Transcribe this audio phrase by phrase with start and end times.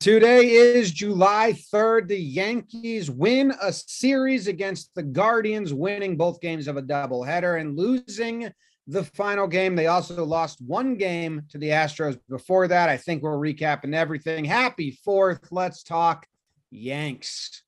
[0.00, 2.06] Today is July 3rd.
[2.06, 7.76] The Yankees win a series against the Guardians, winning both games of a doubleheader and
[7.76, 8.48] losing
[8.86, 9.74] the final game.
[9.74, 12.88] They also lost one game to the Astros before that.
[12.88, 14.44] I think we're recapping everything.
[14.44, 15.50] Happy fourth.
[15.50, 16.26] Let's talk
[16.70, 17.64] Yanks.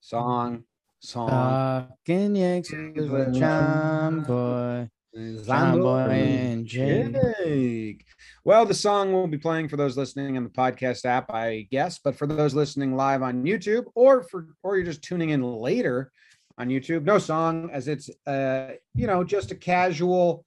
[0.00, 0.64] Song,
[1.00, 1.28] song.
[1.28, 7.14] Talking Yanks with John Boy, John and Jake.
[7.44, 8.04] Jake.
[8.44, 11.98] Well, the song will be playing for those listening on the podcast app, I guess,
[11.98, 16.10] but for those listening live on YouTube or for or you're just tuning in later
[16.56, 20.46] on YouTube, no song as it's uh, you know, just a casual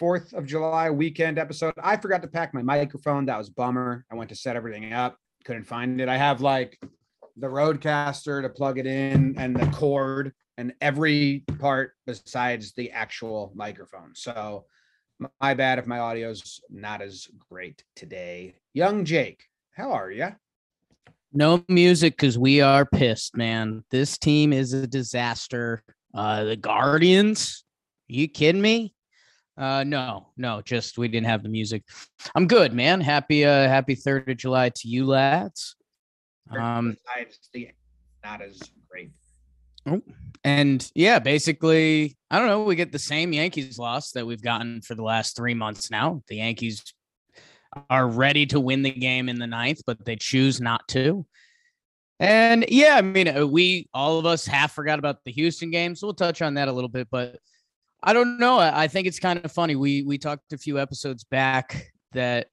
[0.00, 1.74] 4th of July weekend episode.
[1.80, 3.26] I forgot to pack my microphone.
[3.26, 4.04] That was bummer.
[4.10, 6.08] I went to set everything up, couldn't find it.
[6.08, 6.76] I have like
[7.36, 13.52] the RODECaster to plug it in and the cord and every part besides the actual
[13.54, 14.12] microphone.
[14.14, 14.66] So
[15.40, 18.54] my bad if my audio's not as great today.
[18.74, 20.28] Young Jake, how are you?
[21.32, 23.84] No music because we are pissed, man.
[23.90, 25.82] This team is a disaster.
[26.14, 27.64] Uh, the Guardians,
[28.06, 28.94] you kidding me?
[29.56, 31.84] Uh, no, no, just we didn't have the music.
[32.34, 33.00] I'm good, man.
[33.00, 35.76] Happy, uh, happy third of July to you lads.
[36.50, 37.68] Um, besides the
[38.24, 38.60] not as
[38.90, 39.10] great.
[40.44, 42.64] And yeah, basically, I don't know.
[42.64, 46.22] We get the same Yankees loss that we've gotten for the last three months now.
[46.28, 46.82] The Yankees
[47.88, 51.26] are ready to win the game in the ninth, but they choose not to.
[52.20, 55.94] And yeah, I mean, uh, we all of us half forgot about the Houston game,
[55.96, 57.08] so we'll touch on that a little bit.
[57.10, 57.38] But
[58.02, 58.58] I don't know.
[58.58, 59.76] I think it's kind of funny.
[59.76, 62.48] We we talked a few episodes back that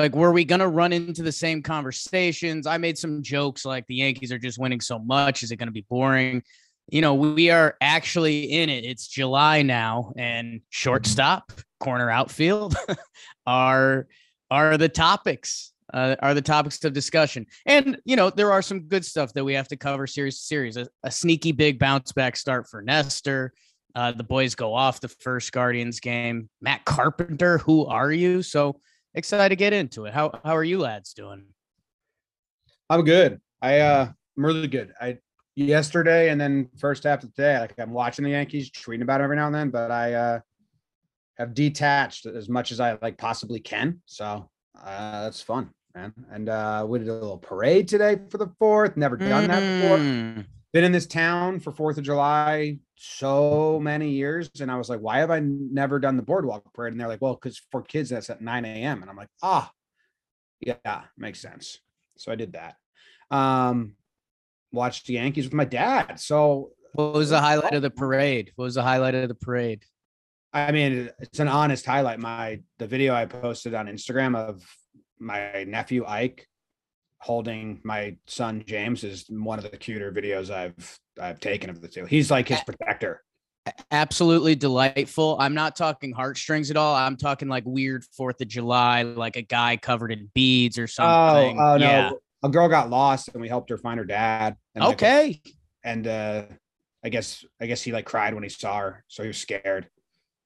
[0.00, 2.66] like were we gonna run into the same conversations?
[2.66, 5.42] I made some jokes like the Yankees are just winning so much.
[5.42, 6.42] Is it gonna be boring?
[6.88, 8.84] You know, we are actually in it.
[8.84, 12.74] It's July now, and shortstop, corner outfield
[13.46, 14.06] are
[14.50, 15.70] are the topics.
[15.92, 17.44] Uh, are the topics of discussion.
[17.66, 20.44] And, you know, there are some good stuff that we have to cover series to
[20.46, 20.78] series.
[20.78, 23.52] A, a sneaky big bounce back start for Nestor.
[23.94, 26.48] Uh, the boys go off the first Guardians game.
[26.62, 28.42] Matt Carpenter, who are you?
[28.42, 28.80] So
[29.14, 30.14] excited to get into it.
[30.14, 31.44] How how are you lads doing?
[32.88, 33.40] I'm good.
[33.60, 34.92] I uh I'm really good.
[35.00, 35.18] I
[35.54, 39.20] yesterday and then first half of the day, like I'm watching the Yankees, tweeting about
[39.20, 40.40] it every now and then, but I uh
[41.38, 44.00] have detached as much as I like possibly can.
[44.06, 44.48] So
[44.82, 46.12] uh that's fun, man.
[46.30, 48.96] And uh we did a little parade today for the fourth.
[48.96, 49.98] Never done that before.
[50.72, 55.00] Been in this town for Fourth of July so many years, and I was like,
[55.00, 56.92] why have I never done the boardwalk parade?
[56.92, 59.02] And they're like, well, because for kids that's at 9 a.m.
[59.02, 59.70] And I'm like, ah,
[60.60, 61.78] yeah, makes sense.
[62.16, 62.76] So I did that.
[63.30, 63.96] Um,
[64.72, 66.18] watched the Yankees with my dad.
[66.20, 68.52] So What was the highlight of the parade?
[68.56, 69.84] What was the highlight of the parade?
[70.54, 72.18] I mean, it's an honest highlight.
[72.18, 74.62] My the video I posted on Instagram of
[75.18, 76.46] my nephew Ike
[77.22, 81.88] holding my son James is one of the cuter videos I've I've taken of the
[81.88, 82.04] two.
[82.04, 83.22] He's like his protector.
[83.92, 85.36] Absolutely delightful.
[85.38, 86.96] I'm not talking heartstrings at all.
[86.96, 90.86] I'm talking like weird Fourth of July, like a guy covered in beads or Oh,
[90.86, 91.58] something.
[91.60, 91.78] oh no.
[91.78, 92.10] Yeah.
[92.42, 94.56] A girl got lost and we helped her find her dad.
[94.74, 95.40] And like, Okay.
[95.84, 96.42] and uh
[97.04, 99.88] I guess I guess he like cried when he saw her, so he was scared.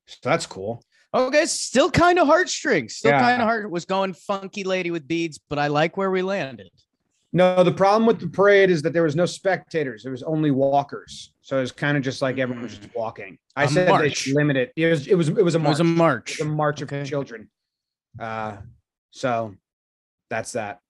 [0.09, 0.83] So that's cool.
[1.17, 1.47] Okay.
[1.47, 2.97] Still kind of heartstrings.
[2.97, 3.21] Still Yeah.
[3.21, 6.71] kind of heart was going funky lady with beads, but I like where we landed.
[7.33, 10.03] No, the problem with the parade is that there was no spectators.
[10.03, 11.33] There was only walkers.
[11.43, 13.39] So it was kind of just like everyone was just walking.
[13.57, 14.17] I A said they march.
[14.17, 14.73] should limit it.
[14.77, 15.81] It was it was it was a march.
[15.81, 15.81] It march.
[15.81, 16.39] was a march.
[16.39, 17.01] Was a march Okay.
[17.01, 17.51] of children.
[18.19, 18.59] Uh
[19.11, 19.55] so
[20.31, 20.81] that's that.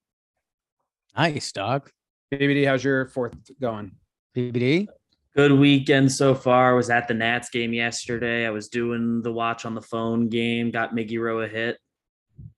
[1.16, 1.90] Nice, dog.
[2.32, 3.92] BBD, how's your fourth going?
[4.36, 4.86] BBD.
[5.36, 6.74] Good weekend so far.
[6.74, 8.46] Was at the Nats game yesterday.
[8.46, 10.70] I was doing the watch on the phone game.
[10.70, 11.78] Got Miggy Rowe a hit.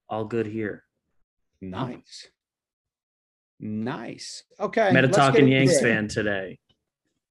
[0.07, 0.85] All good here.
[1.61, 2.27] Nice.
[3.59, 4.43] Nice.
[4.61, 4.91] Okay.
[4.93, 6.57] Met a talking Yanks fan today.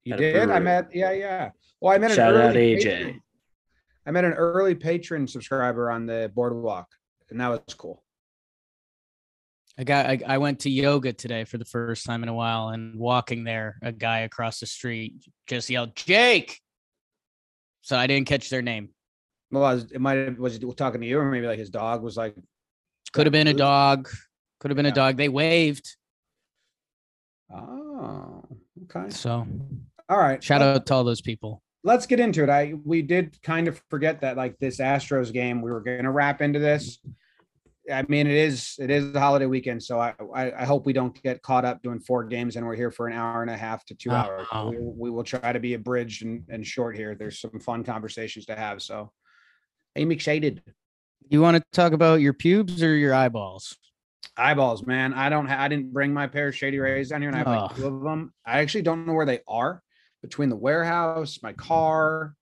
[0.05, 0.51] You did?
[0.51, 1.51] I met, yeah, yeah.
[1.81, 2.83] Well, I met Shout an out early AJ.
[2.83, 3.21] patron-
[4.07, 6.89] I met an early patron subscriber on the boardwalk,
[7.31, 8.03] and that was cool.
[9.79, 12.71] I got I, I went to yoga today for the first time in a while
[12.71, 15.15] and walking there, a guy across the street
[15.47, 16.61] just yelled, Jake.
[17.83, 18.89] So I didn't catch their name.
[19.53, 22.17] Well, was, it might have was talking to you, or maybe like his dog was
[22.17, 22.35] like,
[23.13, 24.09] Could have been a dog.
[24.59, 25.17] Could have been a dog.
[25.17, 25.97] They waved.
[27.55, 28.43] oh,
[28.85, 29.11] okay.
[29.11, 29.47] So
[30.09, 30.43] All right.
[30.43, 31.63] shout let- out to all those people.
[31.85, 32.51] Let's get into it.
[32.51, 36.43] I we did kind of forget that like this Astros game, we were gonna wrap
[36.43, 36.99] into this.
[37.93, 40.93] I mean, it is it is the holiday weekend, so I I, I hope we
[40.93, 43.57] don't get caught up doing four games and we're here for an hour and a
[43.57, 44.47] half to two hours.
[44.53, 44.71] Oh.
[44.71, 47.15] We, we will try to be abridged and, and short here.
[47.15, 48.83] There's some fun conversations to have.
[48.83, 49.11] So
[49.97, 50.63] I'm excited.
[51.31, 53.77] You want to talk about your pubes or your eyeballs?
[54.37, 55.13] Eyeballs, man.
[55.15, 55.47] I don't.
[55.47, 57.71] Ha- I didn't bring my pair of Shady Rays down here, and I have like
[57.73, 57.75] Oh.
[57.75, 58.33] two of them.
[58.47, 59.83] I actually don't know where they are.
[60.23, 62.35] Between the warehouse, my car,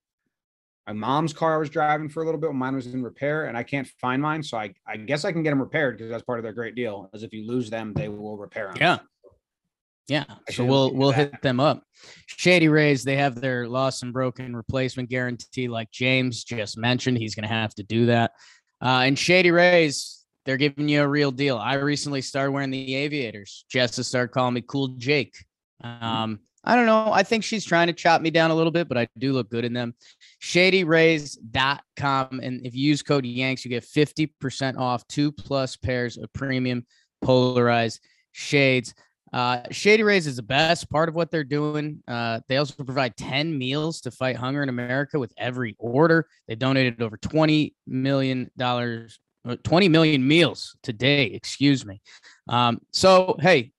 [0.87, 3.45] my mom's car, I was driving for a little bit when mine was in repair,
[3.45, 4.41] and I can't find mine.
[4.41, 6.75] So I, I guess I can get them repaired because that's part of their great
[6.75, 7.09] deal.
[7.13, 8.77] Is if you lose them, they will repair them.
[8.79, 8.99] Yeah.
[10.07, 10.23] Yeah.
[10.47, 11.33] I So we'll we'll that.
[11.33, 11.83] hit them up.
[12.27, 17.17] Shady Rays, they have their lost and broken replacement guarantee, like James just mentioned.
[17.17, 18.31] He's gonna have to do that.
[18.81, 21.57] Uh, and Shady Rays, they're giving you a real deal.
[21.57, 23.65] I recently started wearing the aviators.
[23.69, 25.35] Jess has started calling me cool Jake.
[25.83, 27.13] Um, I don't know.
[27.13, 29.49] I think she's trying to chop me down a little bit, but I do look
[29.49, 29.95] good in them.
[30.43, 32.39] ShadyRays.com.
[32.43, 36.85] And if you use code Yanks, you get 50% off two plus pairs of premium
[37.21, 38.01] polarized
[38.33, 38.93] shades.
[39.31, 42.03] Uh, Shady Rays is the best part of what they're doing.
[42.05, 46.27] Uh, they also provide 10 meals to fight hunger in America with every order.
[46.49, 51.25] They donated over 20 million dollars, uh, 20 million meals today.
[51.25, 52.01] Excuse me.
[52.49, 53.71] Um, so hey,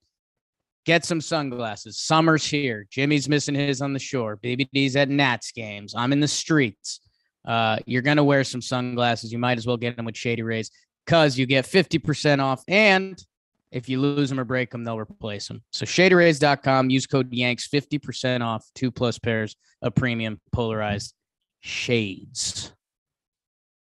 [0.88, 2.00] get some sunglasses.
[2.00, 2.86] Summer's here.
[2.90, 4.38] Jimmy's missing his on the shore.
[4.38, 5.94] BBD's at Nats games.
[5.94, 7.00] I'm in the streets.
[7.46, 9.30] Uh, you're gonna wear some sunglasses.
[9.30, 10.70] You might as well get them with Shady Rays
[11.04, 13.22] because you get 50% off and
[13.70, 15.62] if you lose them or break them, they'll replace them.
[15.72, 21.12] So shadyrays.com, use code Yanks, 50% off two plus pairs of premium polarized
[21.60, 22.72] shades.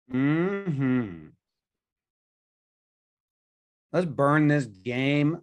[0.10, 1.28] Hmm.
[3.94, 5.42] Let's burn this game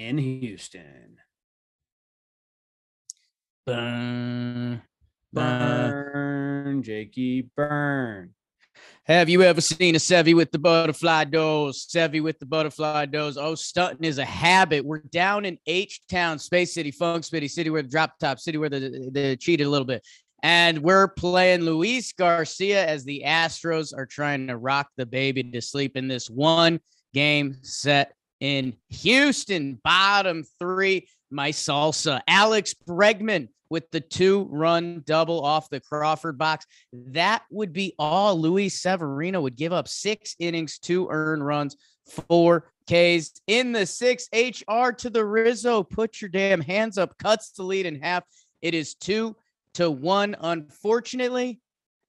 [0.00, 1.18] in Houston.
[3.66, 4.82] Burn,
[5.32, 5.90] burn.
[6.70, 8.30] Burn, Jakey, burn.
[9.04, 11.86] Have you ever seen a Sevy with the butterfly doors?
[11.86, 13.36] Sevy with the butterfly doors.
[13.36, 14.84] Oh, stunting is a habit.
[14.84, 18.56] We're down in H Town, Space City, Funk City, city where the drop top, city
[18.56, 20.06] where the, the cheated a little bit.
[20.42, 25.60] And we're playing Luis Garcia as the Astros are trying to rock the baby to
[25.60, 26.80] sleep in this one
[27.12, 29.80] game set in Houston.
[29.84, 32.20] Bottom three, my salsa.
[32.26, 36.66] Alex Bregman with the two run double off the Crawford box.
[36.92, 38.38] That would be all.
[38.38, 41.76] Luis Severino would give up six innings, two earned runs,
[42.06, 44.28] four Ks in the six.
[44.34, 45.84] HR to the Rizzo.
[45.84, 47.16] Put your damn hands up.
[47.18, 48.24] Cuts the lead in half.
[48.60, 49.36] It is two
[49.74, 50.36] to one.
[50.40, 51.60] Unfortunately,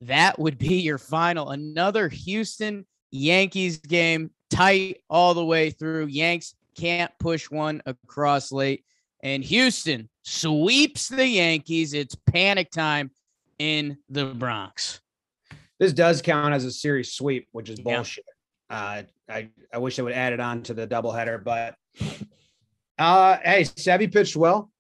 [0.02, 1.52] that would be your final.
[1.52, 6.06] Another Houston Yankees game, tight all the way through.
[6.08, 8.84] Yanks can't push one across late.
[9.24, 11.94] And Houston sweeps the Yankees.
[11.94, 13.12] It's panic time
[13.60, 15.00] in the Bronx.
[15.80, 17.96] This does count as a series sweep, which is Yeah.
[17.96, 18.26] bullshit.
[18.70, 21.76] Uh, I, I wish they would add it on to the doubleheader, but
[22.98, 24.72] uh, hey, Sevy pitched well.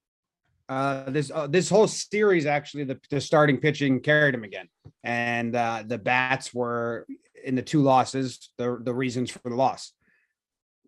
[0.69, 4.69] Uh, this uh, this whole series actually, the, the starting pitching carried him again,
[5.03, 7.05] and uh, the bats were
[7.43, 9.93] in the two losses the the reasons for the loss.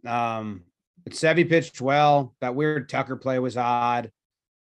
[0.06, 0.64] Um,
[1.04, 2.36] but Sevy pitched well.
[2.42, 4.12] That weird Tucker play was odd.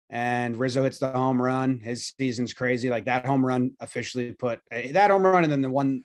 [0.09, 1.81] And Rizzo hits the home run.
[1.81, 2.91] His season's crazy.
[2.91, 6.05] Like that home run officially put eh, that home run and then the one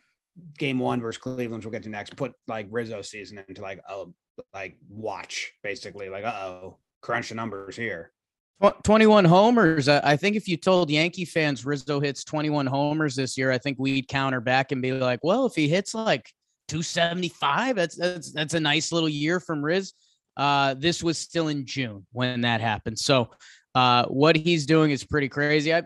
[0.57, 4.06] game one versus Cleveland, we'll get to next, put like Rizzo's season into like a
[4.53, 6.09] like watch basically.
[6.09, 8.12] Like, uh oh, crunch the numbers here.
[8.61, 9.87] Tw- 21 homers.
[9.87, 13.57] I I think if you told Yankee fans Rizzo hits 21 homers this year, I
[13.57, 16.31] think we'd counter back and be like, well, if he hits like
[16.67, 19.94] 275, that's that's that's a nice little year from Riz.
[20.37, 22.97] Uh, this was still in June when that happened.
[22.97, 23.31] So
[23.75, 25.73] uh, what he's doing is pretty crazy.
[25.73, 25.83] I,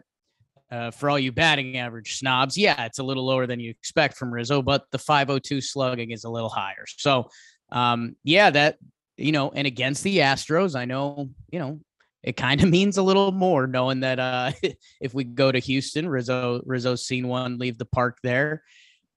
[0.71, 4.17] uh, for all you batting average snobs, yeah, it's a little lower than you expect
[4.17, 6.85] from Rizzo, but the 502 slugging is a little higher.
[6.97, 7.29] So,
[7.71, 8.77] um, yeah, that
[9.17, 11.79] you know, and against the Astros, I know, you know,
[12.25, 14.51] it kind of means a little more knowing that uh,
[14.99, 18.63] if we go to Houston, Rizzo Rizzo's seen one leave the park there,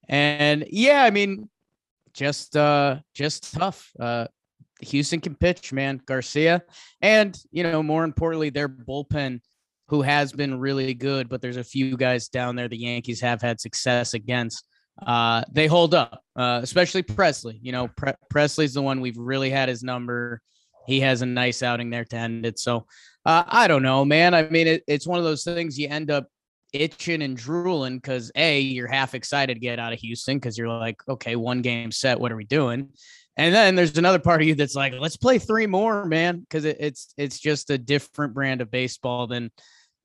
[0.08, 1.48] and yeah, I mean,
[2.12, 3.90] just uh, just tough.
[3.98, 4.28] Uh,
[4.82, 6.00] Houston can pitch, man.
[6.06, 6.62] Garcia,
[7.00, 9.40] and you know, more importantly, their bullpen,
[9.88, 13.42] who has been really good, but there's a few guys down there the Yankees have
[13.42, 14.64] had success against.
[15.06, 17.58] Uh, they hold up, uh, especially Pressly.
[17.62, 20.42] You know, Pre- Pressly's the one we've really had his number.
[20.88, 22.58] He has a nice outing there to end it.
[22.58, 22.86] So
[23.26, 24.34] uh, I don't know, man.
[24.34, 26.28] I mean, it, it's one of those things you end up
[26.72, 30.68] itching and drooling because a you're half excited to get out of Houston because you're
[30.68, 32.18] like, okay, one game set.
[32.18, 32.88] What are we doing?
[33.36, 36.64] And then there's another part of you that's like, let's play three more, man, because
[36.64, 39.50] it, it's it's just a different brand of baseball than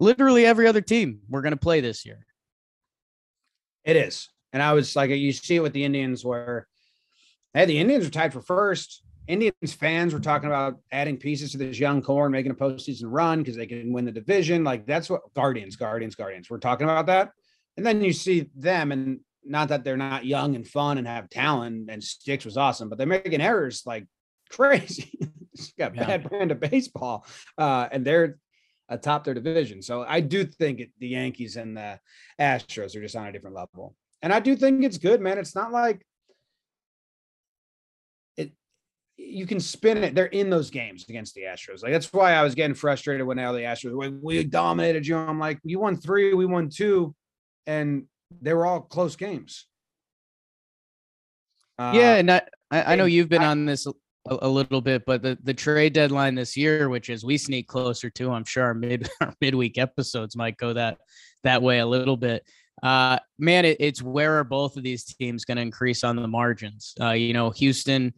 [0.02, 2.26] literally every other team we're gonna play this year.
[3.86, 4.28] It is.
[4.52, 6.68] And I was like, you see it with the Indians where,
[7.54, 9.02] hey, the Indians are tied for first.
[9.28, 13.06] Indians fans were talking about adding pieces to this young core and making a postseason
[13.06, 14.64] run because they can win the division.
[14.64, 16.50] Like that's what Guardians, Guardians, Guardians.
[16.50, 17.32] We're talking about that.
[17.78, 21.30] And then you see them and not that they're not young and fun and have
[21.30, 24.06] talent, and Sticks was awesome, but they're making errors like
[24.50, 25.18] crazy.
[25.54, 26.06] it's got Yeah.
[26.06, 27.26] bad brand of baseball,
[27.58, 28.38] uh, and they're
[28.90, 29.82] atop their division.
[29.82, 32.00] So I do think it, the Yankees and the
[32.40, 35.38] Astros are just on a different level, and I do think it's good, man.
[35.38, 36.06] It's not like
[39.18, 40.16] You can spin it.
[40.16, 41.84] They're in those games against the Astros.
[41.84, 45.18] Like that's why I was getting frustrated when all the Astros we, we dominated you.
[45.18, 47.16] I'm like, you won three, we won two,
[47.68, 48.06] and
[48.42, 49.68] they were all close games.
[51.78, 52.42] Uh, yeah, and I,
[52.72, 55.54] I I know you've been I- on this a, a little bit, but the, the
[55.54, 59.34] trade deadline this year, which as we sneak closer to, I'm sure our mid our
[59.42, 60.98] midweek episodes might go that
[61.44, 62.44] that way a little bit.
[62.82, 66.28] Uh, man, it, it's where are both of these teams going to increase on the
[66.28, 66.94] margins?
[67.00, 68.14] Uh, you know, Houston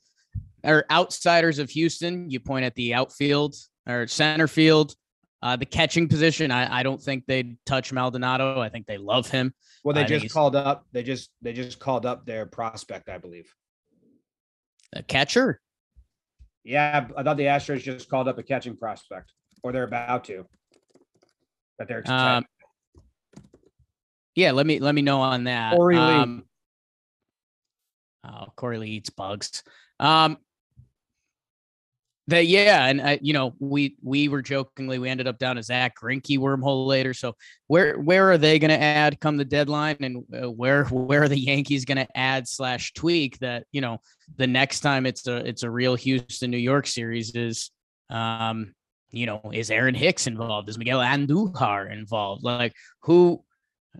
[0.66, 2.30] or outsiders of Houston.
[2.30, 3.56] You point at the outfield
[3.88, 4.96] or center field.
[5.42, 8.60] Uh, the catching position, I, I don't think they'd touch Maldonado.
[8.60, 9.54] I think they love him.
[9.84, 10.88] Well, they I just called up.
[10.92, 13.54] They just they just called up their prospect, I believe.
[14.94, 15.62] A catcher,
[16.64, 19.32] Yeah, I thought the Astros just called up a catching prospect,
[19.62, 20.46] or they're about to.
[21.78, 22.46] But they're Um,
[24.34, 25.74] yeah, let me let me know on that.
[25.74, 26.00] Korey Lee.
[26.00, 26.44] Um,
[28.28, 29.64] oh, Korey Lee eats bugs.
[30.00, 30.38] Um,
[32.28, 35.64] that yeah, and I, you know, we we were jokingly we ended up down a
[35.64, 37.14] Zack Greinke wormhole later.
[37.14, 37.36] So
[37.68, 41.28] where where are they going to add come the deadline, and uh, where where are
[41.28, 44.00] the Yankees going to add slash tweak that you know
[44.38, 47.70] the next time it's a it's a real Houston New York series is
[48.10, 48.74] um
[49.12, 50.68] you know is Aaron Hicks involved?
[50.68, 52.44] Is Miguel Andujar involved?
[52.44, 53.44] Like who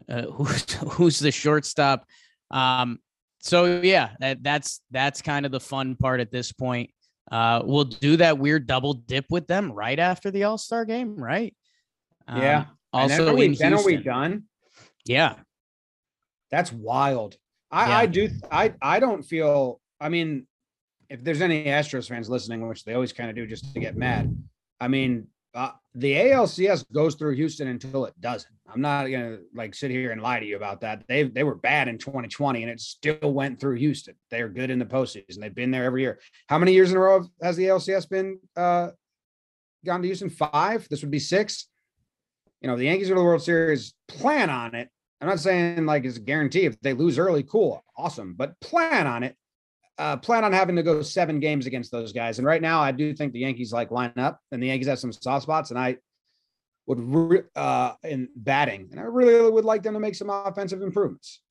[0.10, 2.06] uh, who's who's the shortstop?
[2.50, 2.98] Um
[3.42, 6.90] so yeah that, that's that's kind of the fun part at this point
[7.32, 11.56] uh we'll do that weird double dip with them right after the all-star game right
[12.28, 12.66] Yeah.
[12.94, 14.44] Um, then also are we, in then are we done?
[15.06, 15.36] yeah
[16.52, 17.38] That's wild.
[17.72, 17.98] I, Yeah.
[17.98, 18.30] I do.
[18.52, 19.82] I I don't feel.
[20.00, 20.48] I mean,
[21.10, 23.98] if there's any Astros fans listening, which they always kind of do, just to get
[23.98, 24.34] mad.
[24.80, 28.54] I mean, uh, the ALCS goes through Houston until it doesn't.
[28.72, 31.08] I'm not gonna like sit here and lie to you about that.
[31.08, 34.16] They they were bad in 2020, and it still went through Houston.
[34.30, 35.40] They are good in the postseason.
[35.40, 36.20] They've been there every year.
[36.48, 38.90] How many years in a row has the ALCS been uh,
[39.86, 40.30] gone to Houston?
[40.30, 40.90] Five.
[40.90, 41.68] This would be six.
[42.60, 43.94] You know, the Yankees are the World Series.
[44.10, 44.90] Plan on it.
[45.22, 46.66] I'm not saying like it's a guarantee.
[46.66, 48.34] If they lose early, cool, awesome.
[48.34, 49.38] But plan on it.
[49.98, 52.38] Uh, plan on having to go seven games against those guys.
[52.38, 55.00] And right now, I do think the Yankees like line up, and the Yankees have
[55.00, 55.70] some soft spots.
[55.70, 55.98] And I
[56.86, 60.82] would re- uh in batting, and I really would like them to make some offensive
[60.82, 61.42] improvements.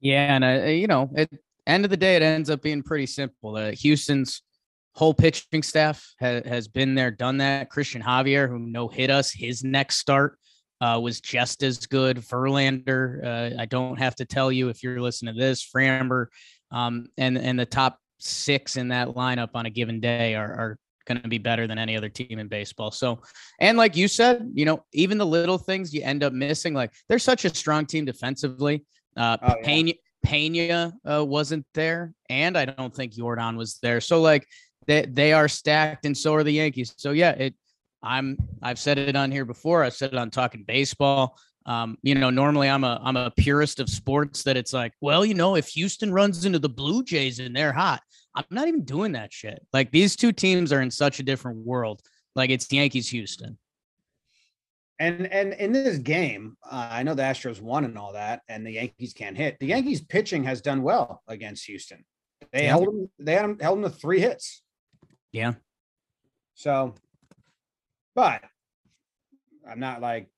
[0.00, 1.28] Yeah, and uh, you know, at
[1.66, 3.56] end of the day, it ends up being pretty simple.
[3.56, 4.42] Uh, Houston's
[4.94, 7.70] whole pitching staff ha- has been there, done that.
[7.70, 10.38] Cristian Javier, who no hit us, his next start
[10.80, 12.18] uh, was just as good.
[12.18, 15.64] Verlander, uh, I don't have to tell you if you're listening to this.
[15.64, 16.26] Framber,
[16.70, 20.78] um, and and the top six in that lineup on a given day are are
[21.06, 22.90] going to be better than any other team in baseball.
[22.90, 23.22] So,
[23.60, 26.92] and like you said, you know, even the little things you end up missing, like
[27.08, 28.84] they're such a strong team defensively.
[29.16, 29.64] Uh, Oh, yeah.
[29.64, 34.00] Pena, Pena uh, wasn't there, and I don't think Jordan was there.
[34.00, 34.46] So like
[34.86, 36.94] they they are stacked, and so are the Yankees.
[36.96, 37.54] So yeah, it.
[38.00, 39.82] I'm I've said it on here before.
[39.82, 41.36] I've said it on talking baseball.
[41.68, 45.22] Um, you know, normally I'm a I'm a purist of sports that it's like, well,
[45.22, 48.00] you know, if Houston runs into the Blue Jays and they're hot,
[48.34, 49.60] I'm not even doing that shit.
[49.74, 52.00] Like these two teams are in such a different world.
[52.34, 53.58] Like it's Yankees Houston.
[54.98, 58.66] And and in this game, uh, I know the Astros won and all that, and
[58.66, 59.58] the Yankees can't hit.
[59.60, 62.02] The Yankees pitching has done well against Houston.
[62.50, 62.68] They Yeah.
[62.70, 63.10] held them.
[63.18, 64.62] They had them held them to three hits.
[65.32, 65.52] Yeah.
[66.54, 66.94] So,
[68.14, 68.42] but
[69.68, 70.30] I'm not like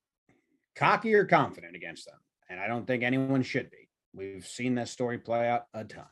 [0.81, 2.19] cocky or confident against them,
[2.49, 3.89] and I don't think anyone should be.
[4.13, 6.07] We've seen this story play out a ton.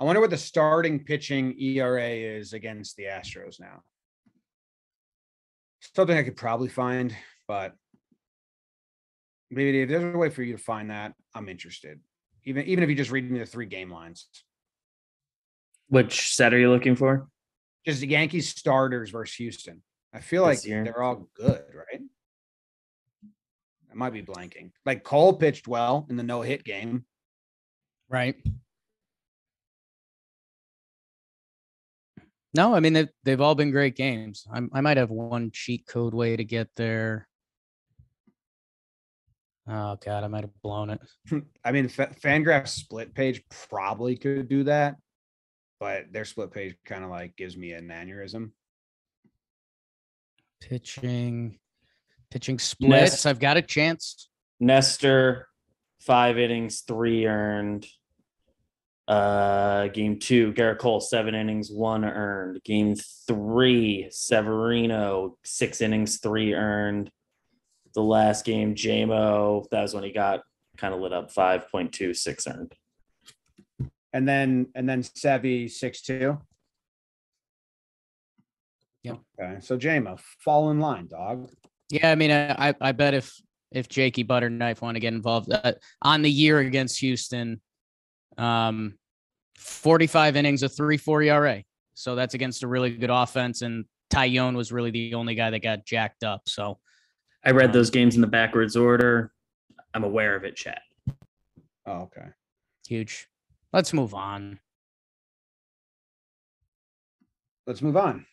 [0.00, 3.82] I wonder what the starting pitching ERA is against the Astros now.
[5.94, 7.14] Something I could probably find,
[7.46, 7.74] but
[9.50, 12.00] maybe if there's a way for you to find that, I'm interested.
[12.44, 14.26] Even even if you just read me the three game lines,
[15.88, 17.28] Which set are you looking for?
[17.86, 19.82] just the Yankees starters versus Houston.
[20.14, 20.84] I feel like year?
[20.84, 21.91] they're all good, right?
[23.92, 24.70] I might be blanking.
[24.86, 27.04] Like Cole pitched well in the no hit game.
[28.08, 28.36] Right.
[32.54, 34.46] No, I mean they've they've all been great games.
[34.52, 37.28] I I might have one cheat code way to get there.
[39.66, 41.00] Oh god, I might have blown it.
[41.64, 44.96] I mean, Fa- FanGraphs' split page probably could do that,
[45.78, 48.50] but their split page kind of like gives me an aneurysm.
[50.60, 51.58] Pitching,
[52.32, 53.26] pitching splits.
[53.26, 54.28] I've got a chance.
[54.58, 55.48] Nestor,
[56.00, 57.86] five innings, three earned.
[59.06, 62.62] Uh, game two, Gerrit Cole, seven innings, one earned.
[62.64, 62.94] Game
[63.26, 67.10] three, Severino, six innings, three earned.
[67.94, 70.40] The last game, JMO, that was when he got
[70.78, 72.72] kind of lit up, 5.2, six earned.
[74.14, 76.38] And then and then Sevi six two.
[79.04, 79.18] Yep.
[79.40, 79.56] Okay.
[79.60, 81.50] So JMO, fall in line, dog.
[81.92, 83.38] Yeah, I mean, I I- I bet if
[83.70, 87.60] if Jakey Butterknife want to get involved uh, on the year against Houston,
[88.38, 88.98] um,
[89.58, 91.62] 45 innings, a three four ERA.
[91.92, 95.58] So that's against a really good offense, and Taillon was really the only guy that
[95.62, 96.48] got jacked up.
[96.48, 96.78] So
[97.44, 99.30] I read those games in the backwards order.
[99.92, 100.80] I'm aware of it, chat.
[101.84, 102.28] Oh, okay.
[102.86, 103.28] huge.
[103.74, 104.60] Let's move on.
[107.66, 108.24] Let's move on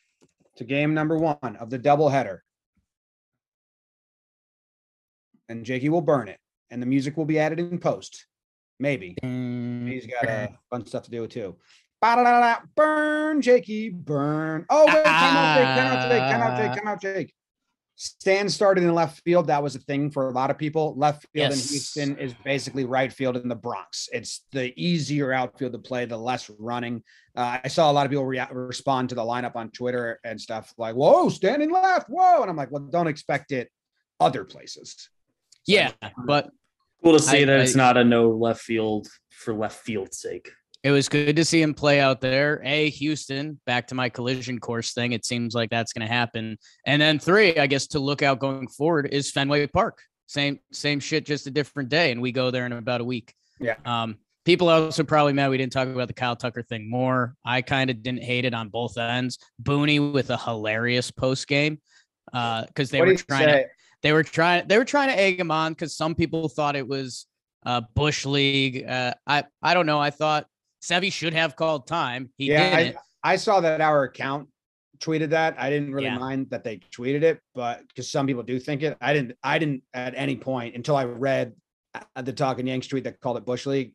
[0.55, 2.39] to game number one of the doubleheader.
[5.49, 6.39] And Jakey will burn it,
[6.69, 8.25] and the music will be added in post.
[8.79, 9.15] Maybe.
[9.21, 11.57] He's got a bunch of stuff to do too.
[12.01, 14.65] Ba-da-da-da, Burn, Jakey, burn.
[14.69, 17.33] Oh, wait, time out, Jake, time out, Jake, time out, Jake, time out, Jake.
[17.95, 19.47] Stan started in left field.
[19.47, 20.95] That was a thing for a lot of people.
[20.95, 24.07] Left field in Houston is basically right field in the Bronx.
[24.13, 27.03] It's the easier outfield to play, the less running.
[27.35, 30.39] Uh, I saw a lot of people rea- respond to the lineup on Twitter and
[30.39, 33.69] stuff like, "Whoa, Stanton left, whoa!" And I'm like, "Well, don't expect it
[34.21, 35.09] other places."
[35.67, 35.91] So, Yeah,
[36.25, 36.49] but
[37.03, 40.19] Cool to see I- that it's I- not a no left field for left field's
[40.19, 40.51] sake.
[40.83, 42.61] it was good to see him play out there.
[42.63, 45.11] A Houston, back to my collision course thing.
[45.13, 46.57] It seems like that's going to happen.
[46.85, 49.99] And then three, I guess to look out going forward is Fenway Park.
[50.27, 53.33] Same same shit, just a different day, and we go there in about a week.
[53.59, 53.75] Yeah.
[53.85, 57.35] Um, people also probably mad we didn't talk about the Kyle Tucker thing more.
[57.45, 59.37] I kind of didn't hate it on both ends.
[59.61, 61.81] Booney with a hilarious post game
[62.33, 63.65] uh, because they what were did he trying to say?
[64.03, 66.87] They were trying they were trying to egg him on because some people thought it
[66.87, 67.27] was
[67.65, 70.45] uh bush league uh i i don't know i thought
[70.81, 74.47] Sevy should have called time he yeah, I, I saw that our account
[74.99, 75.55] tweeted that.
[75.57, 76.17] I didn't really Yeah.
[76.17, 79.37] mind that they tweeted it, but because some people do think it, I didn't.
[79.43, 81.53] I didn't at any point until I read
[81.93, 83.93] uh, the Talking Yanks tweet that called it Bush League.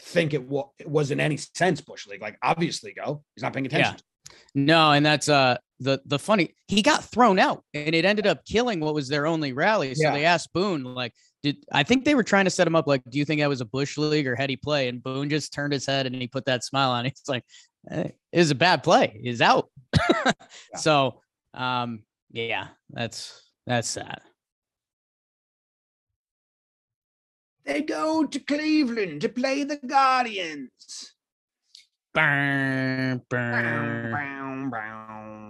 [0.00, 2.20] Think it, wa- it was in any sense Bush League.
[2.22, 3.22] Like obviously, go.
[3.34, 3.96] He's not paying attention.
[3.96, 4.34] Yeah.
[4.54, 8.44] no and that's uh the the funny he got thrown out and it ended up
[8.46, 10.12] killing what was their only rally so Yeah.
[10.14, 11.12] they asked boone like
[11.42, 13.48] did i think they were trying to set him up like do you think that
[13.48, 16.14] was a bush league or had he play and boone just turned his head and
[16.14, 17.44] he put that smile on he's like
[17.90, 19.68] eh, it was a bad play he's out
[20.76, 21.20] so
[21.52, 24.22] um yeah that's that's that
[27.66, 30.70] They go to Cleveland to play the Guardians.
[32.14, 34.10] Burn, burn.
[34.12, 35.45] Brown, brown.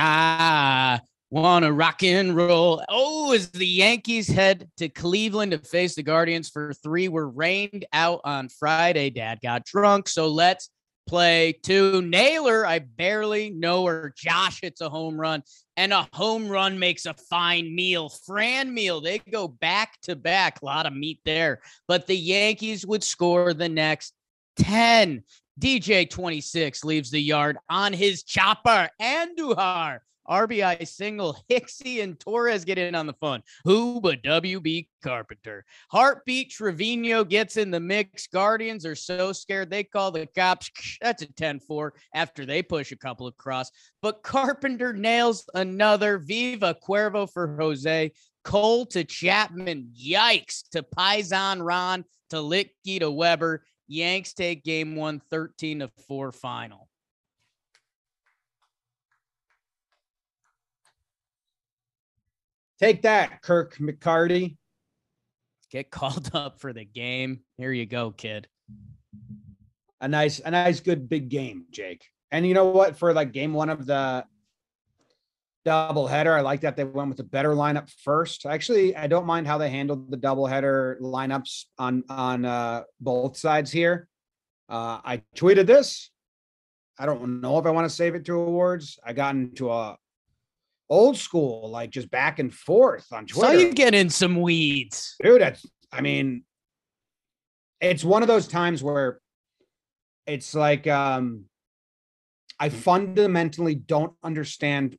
[0.00, 2.80] Ah, wanna rock and roll.
[2.88, 7.84] Oh, as the Yankees head to Cleveland to face the Guardians for three, we're rained
[7.92, 9.10] out on Friday.
[9.10, 10.70] Dad got drunk, so let's
[11.08, 12.00] play two.
[12.02, 14.14] Naylor, I barely know her.
[14.16, 15.42] Josh hits a home run,
[15.76, 18.08] and a home run makes a fine meal.
[18.08, 19.02] Franmil.
[19.02, 20.62] They go back to back.
[20.62, 24.12] A lot of meat there, but the Yankees would score the next
[24.58, 25.24] 10.
[25.58, 28.88] DJ 26 leaves the yard on his chopper.
[29.02, 31.36] Andujar, RBI single.
[31.50, 33.42] Hicksy and Torres get in on the fun.
[33.64, 35.64] Who but WB Carpenter?
[35.90, 38.28] Heartbeat Trevino gets in the mix.
[38.28, 40.70] Guardians are so scared they call the cops.
[41.00, 43.70] That's a 10 4 after they push a couple across.
[44.00, 46.18] But Carpenter nails another.
[46.18, 48.12] Viva Cuervo for Jose.
[48.44, 49.92] Cole to Chapman.
[50.00, 53.64] Yikes to Paisan Ron to Litke to Weber.
[53.88, 56.88] Yanks take game one 13 to 4 final.
[62.78, 64.56] Take that, Kirk McCarty.
[65.70, 67.40] Get called up for the game.
[67.56, 68.46] Here you go, kid.
[70.00, 72.04] a nice, a nice, good big game, Jake.
[72.30, 72.96] And you know what?
[72.96, 74.24] For like game one of the
[75.66, 78.46] doubleheader, I like that they went with a better lineup first.
[78.46, 83.70] Actually, I don't mind how they handled the doubleheader lineups on on uh, both sides
[83.70, 84.08] here.
[84.68, 86.10] Uh, I tweeted this.
[86.98, 88.98] I don't know if I want to save it to awards.
[89.04, 89.96] I got into a
[90.90, 93.52] old school, like just back and forth on Twitter.
[93.52, 95.16] So you get in some weeds.
[95.22, 96.44] dude that's i mean
[97.80, 99.20] it's one of those times where
[100.26, 101.44] it's like um
[102.58, 104.96] i fundamentally don't understand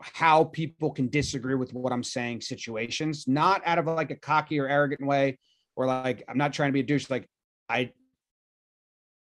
[0.00, 4.58] how people can disagree with what i'm saying situations not out of like a cocky
[4.58, 5.38] or arrogant way
[5.76, 7.28] or like i'm not trying to be a douche like
[7.68, 7.90] i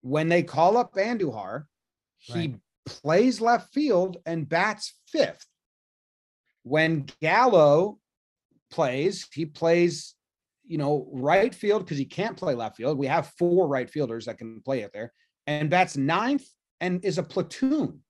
[0.03, 1.65] when they call up andujar
[2.19, 2.55] he Right.
[2.87, 5.47] plays left field and bats fifth
[6.63, 7.99] when gallo
[8.71, 10.15] plays, he plays,
[10.67, 12.99] you know, right field because he can't play left field.
[12.99, 15.13] We have four right fielders that can play it there,
[15.47, 16.47] and bats ninth
[16.81, 18.01] and is a platoon.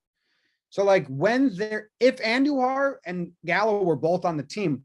[0.69, 4.83] So like when they're if Andujar and Gallo were both on the team,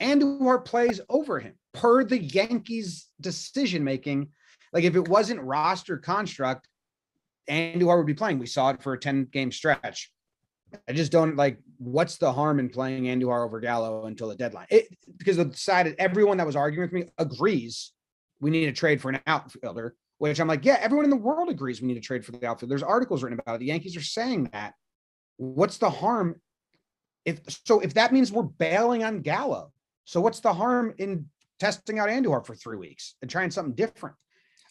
[0.00, 4.28] Andujar plays over him per the Yankees decision making.
[4.72, 6.68] Like if it wasn't roster construct,
[7.48, 8.38] Andujar would be playing.
[8.38, 10.10] We saw it for a 10 game stretch.
[10.88, 14.66] I just don't like what's the harm in playing Andujar over Gallo until the deadline?
[14.70, 17.92] It because the side everyone that was arguing with me agrees
[18.40, 21.48] we need to trade for an outfielder, which I'm like, yeah, everyone in the world
[21.48, 22.70] agrees we need to trade for the outfield.
[22.70, 23.58] There's articles written about it.
[23.58, 24.74] The Yankees are saying that.
[25.38, 26.40] What's the harm?
[27.24, 29.72] If so, if that means we're bailing on Gallo,
[30.04, 31.26] so what's the harm in
[31.58, 34.16] testing out Andujar for three weeks and trying something different?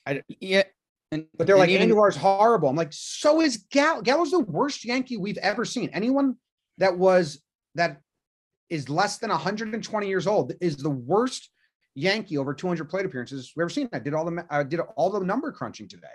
[0.06, 0.64] I, yeah,
[1.12, 2.70] and, but they're like, even, Andujar's horrible.
[2.70, 4.02] I'm like, so is Gallo.
[4.02, 5.90] Gallo's the worst Yankee we've ever seen.
[5.94, 6.36] Anyone
[6.78, 7.42] that was
[7.76, 8.02] that
[8.70, 11.50] is less than 120 years old is the worst
[11.96, 13.90] Yankee over 200 plate appearances we've ever seen.
[13.94, 16.08] I did all the I did all the number crunching today.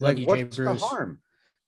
[0.00, 1.20] Like, what's the harm?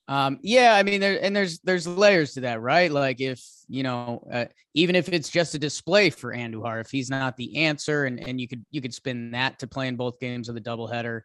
[0.08, 2.90] Um, yeah, I mean, there and there's there's layers to that, right?
[2.90, 7.10] Like if you know, uh, even if it's just a display for Andujar, if he's
[7.10, 10.18] not the answer, and and you could you could spin that to play in both
[10.18, 11.20] games of the doubleheader.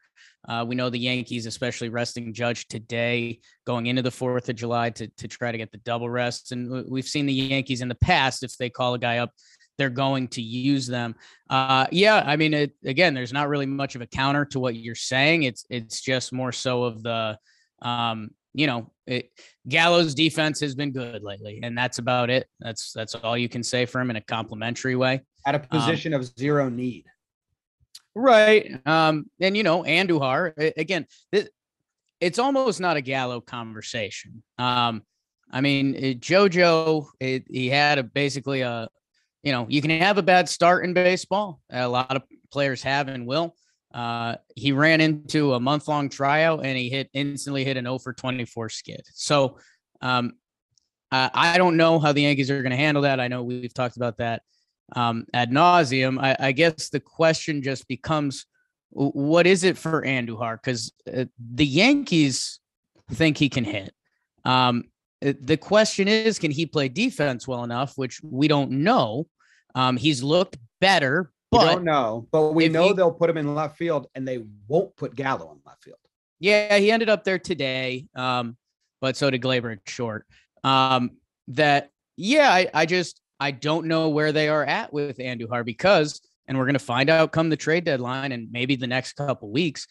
[0.49, 4.89] Uh, we know the Yankees, especially resting Judge today, going into the Fourth of July
[4.89, 7.95] to to try to get the double rests, and we've seen the Yankees in the
[7.95, 9.31] past if they call a guy up
[9.77, 11.15] they're going to use them.
[11.49, 14.75] Uh, yeah, I mean, it, again, there's not really much of a counter to what
[14.75, 15.43] you're saying.
[15.43, 17.39] It's it's just more so of the
[17.81, 19.31] um, you know, it,
[19.67, 22.47] Gallo's defense has been good lately, and that's about it.
[22.59, 25.21] That's that's all you can say for him in a complimentary way.
[25.45, 27.05] At a um, position um, of zero need,
[28.15, 28.79] right?
[28.85, 31.07] Um, and you know, Andujar again.
[31.31, 31.49] This,
[32.21, 34.43] it's almost not a Gallo conversation.
[34.57, 35.03] Um,
[35.51, 38.87] I mean, it, JoJo, it, he had a basically a,
[39.43, 41.59] you know, you can have a bad start in baseball.
[41.69, 43.55] A lot of players have and will.
[43.93, 47.99] Uh, he ran into a month long tryout and he hit instantly hit an 0
[47.99, 49.01] for 24 skid.
[49.13, 49.59] So
[50.01, 50.33] um,
[51.11, 53.19] I don't know how the Yankees are going to handle that.
[53.19, 54.41] I know we've talked about that
[54.95, 56.19] um, ad nauseum.
[56.19, 58.45] I, I, guess the question just becomes
[58.89, 60.55] what is it for Andujar?
[60.61, 62.59] Because uh, the Yankees
[63.11, 63.93] think he can hit.
[64.45, 64.85] Um,
[65.25, 67.93] uh, the question is, can he play defense well enough?
[67.97, 69.27] Which we don't know.
[69.75, 73.37] Um, he's looked better, but we don't know, but we know he, they'll put him
[73.37, 75.97] in left field and they won't put Gallo in left field.
[76.39, 78.07] Yeah, he ended up there today.
[78.15, 78.57] Um,
[78.99, 80.25] but so did Gleyber short.
[80.63, 81.11] Um,
[81.49, 86.21] that yeah, I, I just I don't know where they are at with Andujar because,
[86.47, 89.87] and we're gonna find out come the trade deadline and maybe the next couple weeks.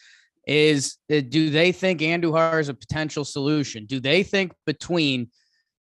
[0.46, 3.86] Is uh, do they think Andujar is a potential solution?
[3.86, 5.30] Do they think between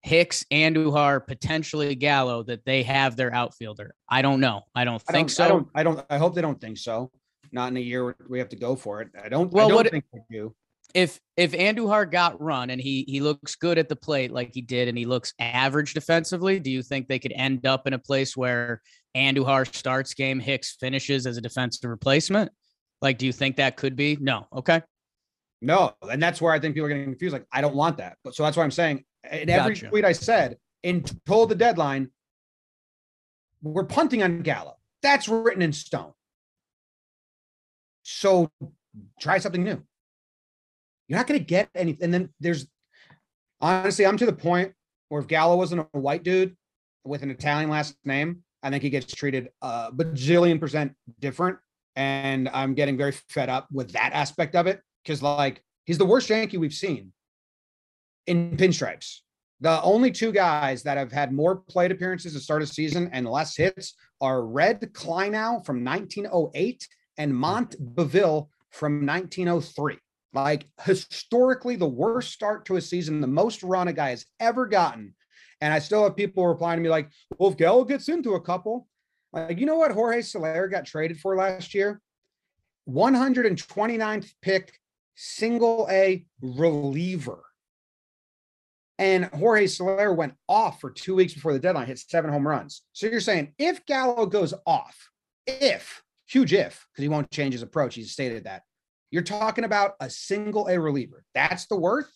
[0.06, 3.92] Hicks, Andujar, potentially Gallo that they have their outfielder.
[4.08, 4.62] I don't know.
[4.72, 5.44] I don't think I don't, so.
[5.44, 5.68] I don't.
[5.74, 6.06] I don't.
[6.10, 7.10] I hope they don't think so.
[7.50, 9.08] Not in a year we have to go for it.
[9.20, 9.52] I don't.
[9.52, 10.54] Well, I don't what, think they do.
[10.94, 14.62] If if Andujar got run and he he looks good at the plate like he
[14.62, 17.98] did and he looks average defensively, do you think they could end up in a
[17.98, 18.82] place where
[19.16, 22.52] Andujar starts game, Hicks finishes as a defensive replacement?
[23.02, 24.18] Like, do you think that could be?
[24.20, 24.46] No.
[24.54, 24.82] Okay.
[25.62, 27.32] No, and that's where I think people are getting confused.
[27.32, 28.18] Like, I don't want that.
[28.22, 29.88] But so that's why I'm saying in every gotcha.
[29.88, 32.10] tweet I said, and told the deadline,
[33.62, 34.76] we're punting on Gallo.
[35.02, 36.12] That's written in stone.
[38.02, 38.50] So
[39.20, 39.82] try something new.
[41.08, 42.04] You're not going to get anything.
[42.04, 42.66] And then there's
[43.60, 44.72] honestly, I'm to the point
[45.08, 46.56] where if Gallo wasn't a white dude
[47.04, 51.58] with an Italian last name, I think he gets treated a bajillion percent different.
[51.94, 56.04] And I'm getting very fed up with that aspect of it because, like, he's the
[56.04, 57.12] worst Yankee we've seen
[58.26, 59.20] in pinstripes.
[59.60, 63.26] The only two guys that have had more plate appearances to start a season and
[63.26, 66.86] less hits are Red Kleinow from 1908
[67.16, 69.96] and Mont Beville from 1903.
[70.34, 74.66] Like historically, the worst start to a season, the most run a guy has ever
[74.66, 75.14] gotten.
[75.62, 77.08] And I still have people replying to me like,
[77.38, 78.86] well, if gets into a couple,
[79.32, 82.02] like, you know what Jorge Soler got traded for last year?
[82.88, 84.78] 129th pick,
[85.14, 87.45] single A reliever.
[88.98, 92.82] And Jorge Soler went off for two weeks before the deadline, hit seven home runs.
[92.92, 95.10] So you're saying if Gallo goes off,
[95.46, 98.62] if, huge if, because he won't change his approach, he's stated that,
[99.10, 101.24] you're talking about a single A reliever.
[101.34, 102.10] That's the worth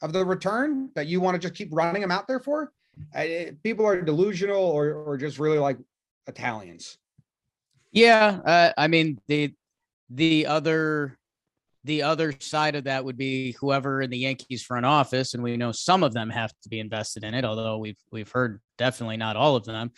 [0.00, 2.72] of the return that you want to just keep running him out there for?
[3.14, 5.78] I, people are delusional or, or just really like
[6.26, 6.98] Italians.
[7.90, 8.40] Yeah.
[8.44, 9.54] Uh, I mean, the,
[10.08, 11.18] the other
[11.84, 15.56] the other side of that would be whoever in the Yankees front office, and we
[15.56, 19.16] know some of them have to be invested in it, although we've we've heard definitely
[19.16, 19.90] not all of them.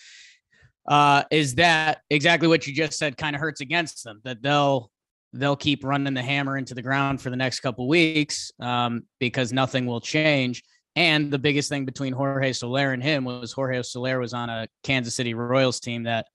[0.86, 4.90] uh, is that exactly what you just said kind of hurts against them that they'll
[5.32, 9.52] they'll keep running the hammer into the ground for the next couple weeks um, because
[9.52, 10.62] nothing will change.
[10.94, 14.68] And the biggest thing between Jorge Soler and him was Jorge Soler was on a
[14.84, 16.26] Kansas City Royals team that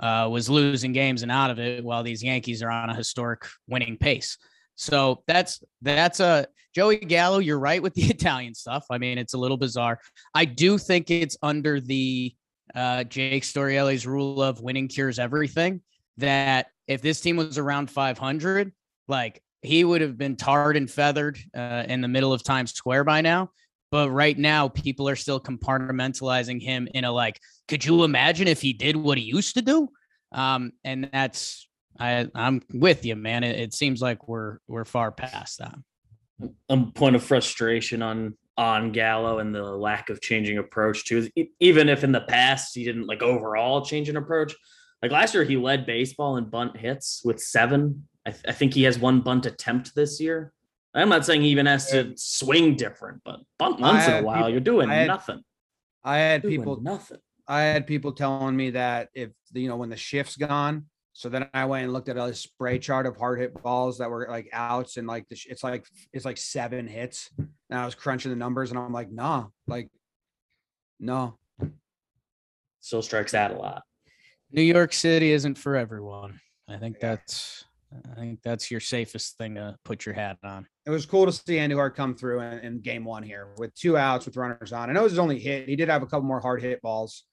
[0.00, 3.44] uh, was losing games and out of it, while these Yankees are on a historic
[3.68, 4.38] winning pace.
[4.78, 7.38] So that's that's a Joey Gallo.
[7.38, 8.86] You're right with the Italian stuff.
[8.90, 9.98] I mean, it's a little bizarre.
[10.34, 12.34] I do think it's under the
[12.74, 15.82] uh, Jake Storiale's rule of winning cures everything.
[16.18, 18.72] That if this team was around 500,
[19.08, 23.04] like he would have been tarred and feathered uh, in the middle of Times Square
[23.04, 23.50] by now.
[23.90, 28.60] But right now, people are still compartmentalizing him in a like, could you imagine if
[28.60, 29.88] he did what he used to do?
[30.30, 31.67] Um, and that's
[31.98, 33.44] I I'm with you, man.
[33.44, 35.76] It, it seems like we're we're far past that.
[36.68, 41.28] A point of frustration on on Gallo and the lack of changing approach too.
[41.60, 44.54] Even if in the past he didn't like overall change an approach,
[45.02, 48.06] like last year he led baseball in bunt hits with seven.
[48.26, 50.52] I, th- I think he has one bunt attempt this year.
[50.94, 54.36] I'm not saying he even has to swing different, but bunt once in a while,
[54.36, 55.42] people, you're doing I had, nothing.
[56.02, 57.18] I had people nothing.
[57.46, 60.86] I had people telling me that if you know when the shift's gone,
[61.18, 64.08] so then I went and looked at a spray chart of hard hit balls that
[64.08, 67.28] were like outs and like the, it's like it's like seven hits.
[67.36, 69.88] And I was crunching the numbers and I'm like, nah, like
[71.00, 71.36] no.
[72.78, 73.82] Still strikes out a lot.
[74.52, 76.38] New York City isn't for everyone.
[76.68, 77.64] I think that's
[78.12, 80.68] I think that's your safest thing to put your hat on.
[80.86, 83.74] It was cool to see Andy Andujar come through in, in, game one here with
[83.74, 84.88] two outs with runners on.
[84.88, 85.68] I know it was his only hit.
[85.68, 87.24] He did have a couple more hard hit balls.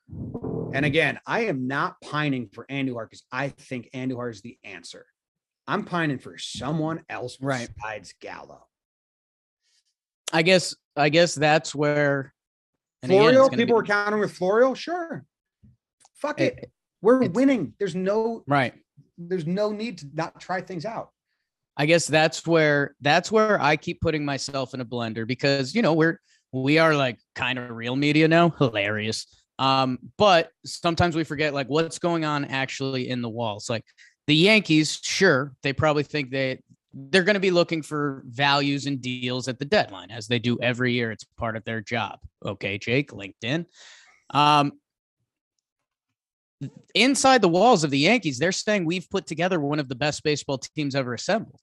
[0.74, 5.06] And again, I am not pining for Andujar because I think Andujar is the answer.
[5.68, 7.70] I'm pining for someone else right.
[7.76, 8.68] besides Gallo.
[10.34, 12.34] I guess I guess that's where
[13.06, 14.76] Florial, people be, were counting with Florial.
[14.76, 15.26] Sure.
[16.16, 16.58] Fuck it.
[16.58, 17.74] it we're winning.
[17.80, 18.74] There's no right
[19.18, 21.10] there's no need to not try things out.
[21.78, 25.82] I guess that's where that's where I keep putting myself in a blender because you
[25.82, 26.20] know we're
[26.54, 29.28] we are like kind of real media now, hilarious.
[29.58, 33.70] Um, but sometimes we forget like what's going on actually in the walls.
[33.70, 33.86] Like
[34.28, 36.62] the Yankees, sure, they probably think they
[36.96, 40.58] they're going to be looking for values and deals at the deadline as they do
[40.62, 41.12] every year.
[41.12, 42.20] It's part of their job.
[42.46, 43.66] Okay, Jake, LinkedIn.
[44.30, 44.74] Um,
[46.94, 50.24] inside the walls of the Yankees, they're saying we've put together one of the best
[50.24, 51.60] baseball teams ever assembled.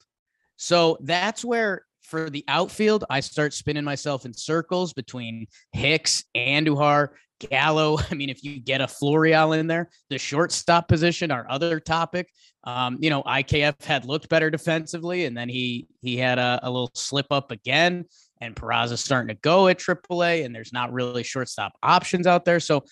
[0.57, 7.09] So that's where for the outfield, I start spinning myself in circles between Hicks, Andujar,
[7.51, 7.99] Gallo.
[8.11, 12.29] I mean, if you get a Florial in there, the shortstop position, our other topic.
[12.65, 16.71] Um, you know, IKF had looked better defensively, and then he he had a, a
[16.71, 18.05] little slip up again.
[18.41, 22.61] And Peraza's starting to go at AAA, and there's not really shortstop options out there.
[22.61, 22.85] So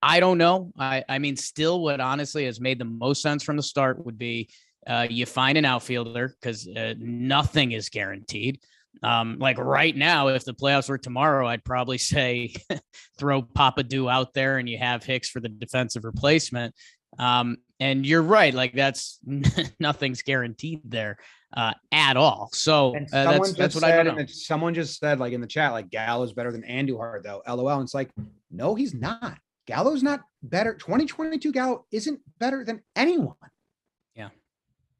[0.00, 0.72] I don't know.
[0.78, 4.18] I, I mean, still, what honestly has made the most sense from the start would
[4.18, 4.50] be
[4.86, 8.60] uh, you find an outfielder because uh, nothing is guaranteed.
[9.02, 12.54] Um, like right now, if the playoffs were tomorrow, I'd probably say
[13.18, 16.74] throw Papa Do out there and you have Hicks for the defensive replacement.
[17.18, 19.18] Um, and you're right, like that's
[19.80, 21.18] nothing's guaranteed there
[21.56, 22.50] uh, at all.
[22.52, 24.26] So uh, that's that's what I don't know.
[24.26, 27.42] Someone just said, like in the chat, like Gallo's better than Andujar, though.
[27.46, 27.70] LOL.
[27.70, 28.10] And it's like,
[28.50, 29.38] no, he's not.
[29.66, 30.74] Gallo's not better.
[30.74, 33.34] 2022 Gallo isn't better than anyone.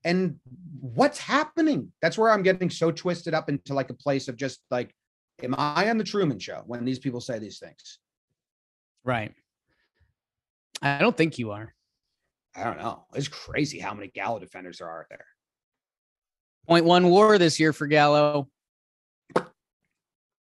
[0.04, 0.38] And
[0.80, 1.92] what's happening?
[2.02, 4.94] That's where I'm getting so twisted up into like a place of just like,
[5.42, 7.98] am I on the Truman show when these people say these things?
[9.02, 9.32] Right.
[10.82, 11.74] I don't think you are.
[12.54, 13.06] I don't know.
[13.14, 15.26] It's crazy how many Gallo defenders there are there.
[16.68, 18.48] Point one war this year for Gallo.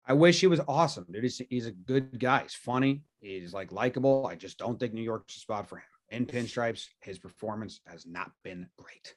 [0.06, 1.22] I wish he was awesome, dude.
[1.22, 2.42] He's, he's a good guy.
[2.42, 3.02] He's funny.
[3.20, 4.26] He's like likable.
[4.26, 5.84] I just don't think New York's a spot for him.
[6.10, 9.14] In pinstripes, his performance has not been great.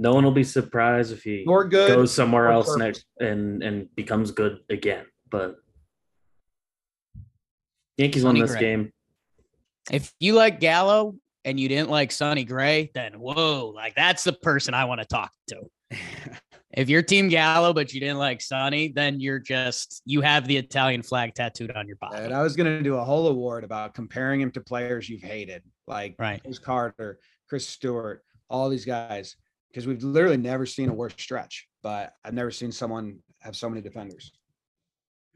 [0.00, 3.04] No one will be surprised if he Nor good, goes somewhere else perfect.
[3.20, 5.04] next and and becomes good again.
[5.30, 5.56] But
[7.98, 8.60] Yankees Sonny won this Gray.
[8.60, 8.92] game.
[9.92, 14.32] If you like Gallo and you didn't like Sonny Gray, then whoa, like that's the
[14.32, 15.60] person I want to talk to.
[16.72, 20.56] if you're Team Gallo, but you didn't like Sonny, then you're just you have the
[20.56, 22.24] Italian flag tattooed on your body.
[22.24, 25.62] And I was gonna do a whole award about comparing him to players you've hated,
[25.86, 26.42] like right.
[26.42, 27.18] Chris Carter,
[27.50, 29.36] Chris Stewart, all these guys,
[29.70, 31.68] because we've literally never seen a worse stretch.
[31.82, 34.32] But I've never seen someone have so many defenders.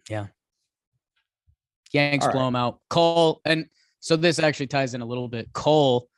[0.09, 0.27] Yeah.
[1.93, 2.81] Yanks blow them out.
[2.91, 3.67] Cole, and
[4.01, 5.49] so this actually ties in a little bit.
[5.53, 6.09] Cole,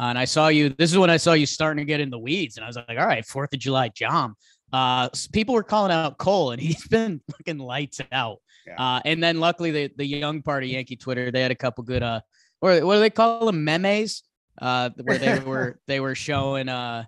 [0.00, 0.70] uh, and I saw you.
[0.70, 2.76] This is when I saw you starting to get in the weeds, and I was
[2.76, 4.32] like, "All right, Fourth of July, Jom."
[4.72, 8.38] Uh, people were calling out Cole, and he's been looking lights out.
[8.66, 8.82] Yeah.
[8.82, 11.84] Uh, and then luckily, the the young part of Yankee Twitter they had a couple
[11.84, 12.22] good uh,
[12.62, 14.22] or what do they call them memes?
[14.60, 17.04] uh, where they were they were showing uh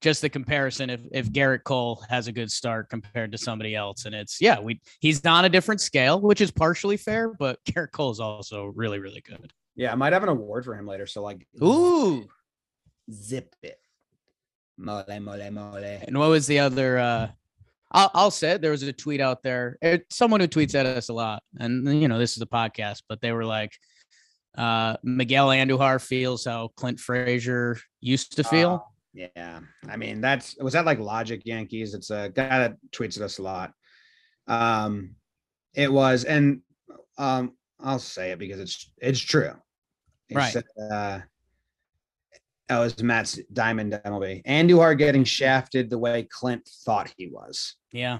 [0.00, 4.06] just the comparison if if Gerrit Cole has a good start compared to somebody else,
[4.06, 7.92] and it's yeah, we he's on a different scale, which is partially fair, but Gerrit
[7.92, 9.52] Cole is also really really good.
[9.76, 11.06] Yeah, I might have an award for him later.
[11.06, 12.26] So like, Ooh,
[13.12, 13.78] zip it,
[14.78, 15.76] mole mole mole.
[15.76, 16.98] and what was the other?
[16.98, 17.28] uh
[17.92, 19.76] I'll, I'll say it, there was a tweet out there.
[19.82, 23.02] It, someone who tweets at us a lot, and you know this is a podcast,
[23.08, 23.72] but they were like,
[24.56, 28.84] uh Miguel Andujar feels how Clint Frazier used to feel.
[28.86, 31.94] Uh, yeah, I mean that's was that like Logic Yankees?
[31.94, 33.72] It's a guy that tweets at us a lot.
[34.46, 35.16] Um,
[35.74, 36.60] it was, and
[37.18, 39.52] um, I'll say it because it's it's true.
[40.28, 40.52] He Right.
[40.52, 41.20] Said, uh,
[42.68, 44.44] that was Matt's Diamond MLB.
[44.44, 48.18] Andujar getting shafted the way Clint thought he was, yeah.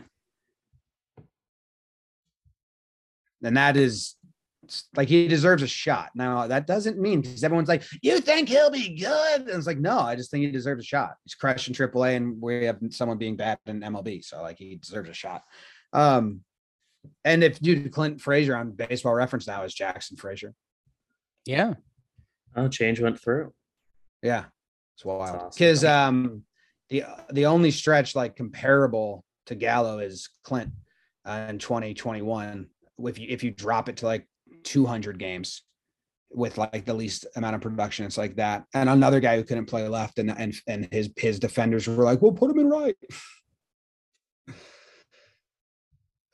[3.43, 4.17] and that is
[4.71, 6.11] it's like he deserves a shot.
[6.15, 9.79] Now that doesn't mean because everyone's like, "You think he'll be good?" And it's like,
[9.81, 11.15] no, I just think he deserves a shot.
[11.25, 15.09] He's crushing AAA, and we have someone being bad in MLB, so like he deserves
[15.11, 15.43] a shot.
[15.93, 16.43] Um,
[17.25, 20.55] and if you Clint Frazier on Baseball Reference now is Jackson Frazier,
[21.47, 21.75] Yeah.
[22.55, 23.53] Oh, change went through.
[24.23, 24.45] yeah,
[24.95, 25.51] it's wild awesome.
[25.53, 26.45] because um,
[26.91, 27.03] the
[27.33, 30.71] the only stretch like comparable to Gallo is Clint
[31.25, 32.69] uh, in 2021.
[33.03, 34.29] If you if you drop it to like
[34.65, 35.63] 200 games
[36.33, 38.65] with like the least amount of production, it's like that.
[38.75, 42.23] And another guy who couldn't play left, and and and his his defenders were like,
[42.23, 42.97] "We'll put him in right."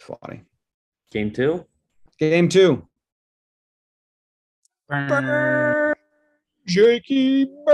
[0.01, 0.43] Funny.
[1.11, 1.67] Game two.
[2.19, 2.87] Game two.
[4.89, 5.95] Burn.
[6.67, 7.66] Jakey Burn.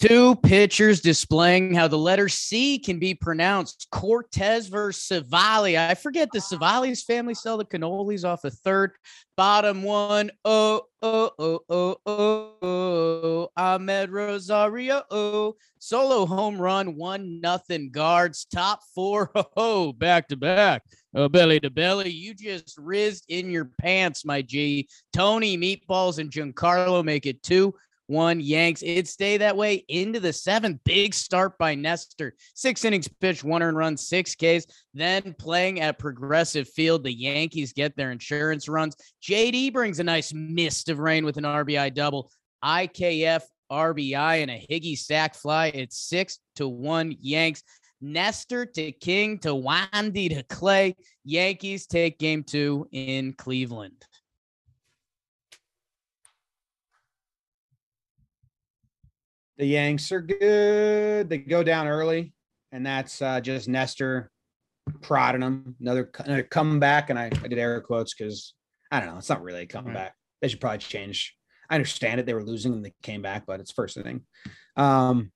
[0.00, 3.86] Two pitchers displaying how the letter C can be pronounced.
[3.92, 5.78] Cortes versus Civale.
[5.78, 8.92] I forget the Civale's family sell the cannolis off a third.
[9.36, 10.30] Bottom one.
[10.42, 13.50] Oh, oh, oh, oh, oh, oh.
[13.58, 15.02] Amed Rosario.
[15.10, 16.96] Oh, solo home run.
[16.96, 18.46] One nothing guards.
[18.46, 19.30] Top four.
[19.36, 20.82] Oh, oh, back to back.
[21.14, 22.08] Oh, belly to belly.
[22.08, 24.88] You just rizzed in your pants, my G.
[25.12, 27.74] Tony Meatballs and Giancarlo make it two
[28.10, 28.82] one Yanks.
[28.82, 30.80] It stay that way into the seventh.
[30.84, 32.34] Big start by Nestor.
[32.54, 34.66] Six innings pitched, one earned run, six Ks.
[34.92, 38.96] Then playing at Progressive Field, the Yankees get their insurance runs.
[39.22, 42.30] JD brings a nice mist of rain with an RBI double.
[42.64, 45.68] IKF RBI and a Higgy sack fly.
[45.68, 47.62] It's six to one Yanks.
[48.00, 50.96] Nestor to King to Wandy to Clay.
[51.24, 54.04] Yankees take game two in Cleveland.
[59.60, 61.28] The Yanks are good.
[61.28, 62.32] They go down early,
[62.72, 64.30] and that's uh, just Nestor
[65.02, 65.76] prodding them.
[65.78, 68.54] Another, another comeback, and I, I did air quotes because
[68.90, 69.18] I don't know.
[69.18, 70.14] It's not really a comeback.
[70.40, 71.36] They should probably change.
[71.68, 72.24] I understand it.
[72.24, 74.22] They were losing and they came back, but it's first inning.
[74.76, 75.30] Um,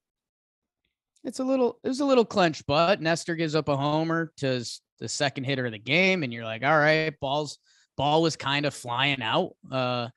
[1.25, 4.65] It's a little, it was a little clench, but Nestor gives up a homer to
[5.01, 7.59] the second hitter of the game, and you're like, all right, balls,
[7.99, 10.09] ball was kind of flying out uh,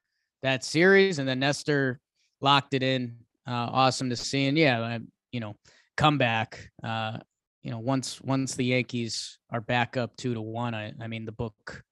[0.43, 2.00] that series, and then Nestor
[2.39, 3.17] locked it in.
[3.47, 4.97] Uh, awesome to see, and yeah,
[5.31, 5.55] you know,
[5.95, 6.69] comeback.
[6.83, 7.17] Uh,
[7.63, 11.25] you know, once once the Yankees are back up two to one, I, I mean,
[11.25, 11.83] the book,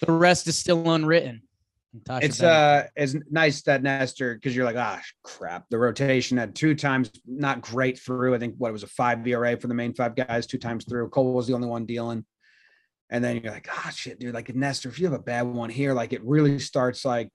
[0.00, 1.42] the rest is still unwritten.
[2.02, 2.56] Tasha it's Bennett.
[2.56, 5.66] uh it's nice that Nestor because you're like, ah, crap.
[5.70, 8.34] The rotation had two times not great through.
[8.34, 10.84] I think what it was a five ERA for the main five guys, two times
[10.84, 11.08] through.
[11.10, 12.24] Cole was the only one dealing.
[13.10, 14.34] And then you're like, ah, shit, dude.
[14.34, 17.28] Like Nestor, if you have a bad one here, like it really starts like,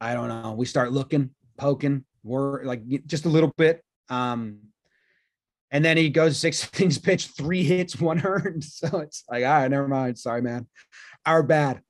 [0.00, 0.52] I don't know.
[0.52, 3.82] We start looking, poking, we're like just a little bit.
[4.08, 4.58] Um,
[5.70, 8.64] and then he goes six innings pitched, three hits, one earned.
[8.70, 10.18] So it's like, all right, never mind.
[10.18, 10.66] Sorry, man.
[11.26, 11.82] Our bad.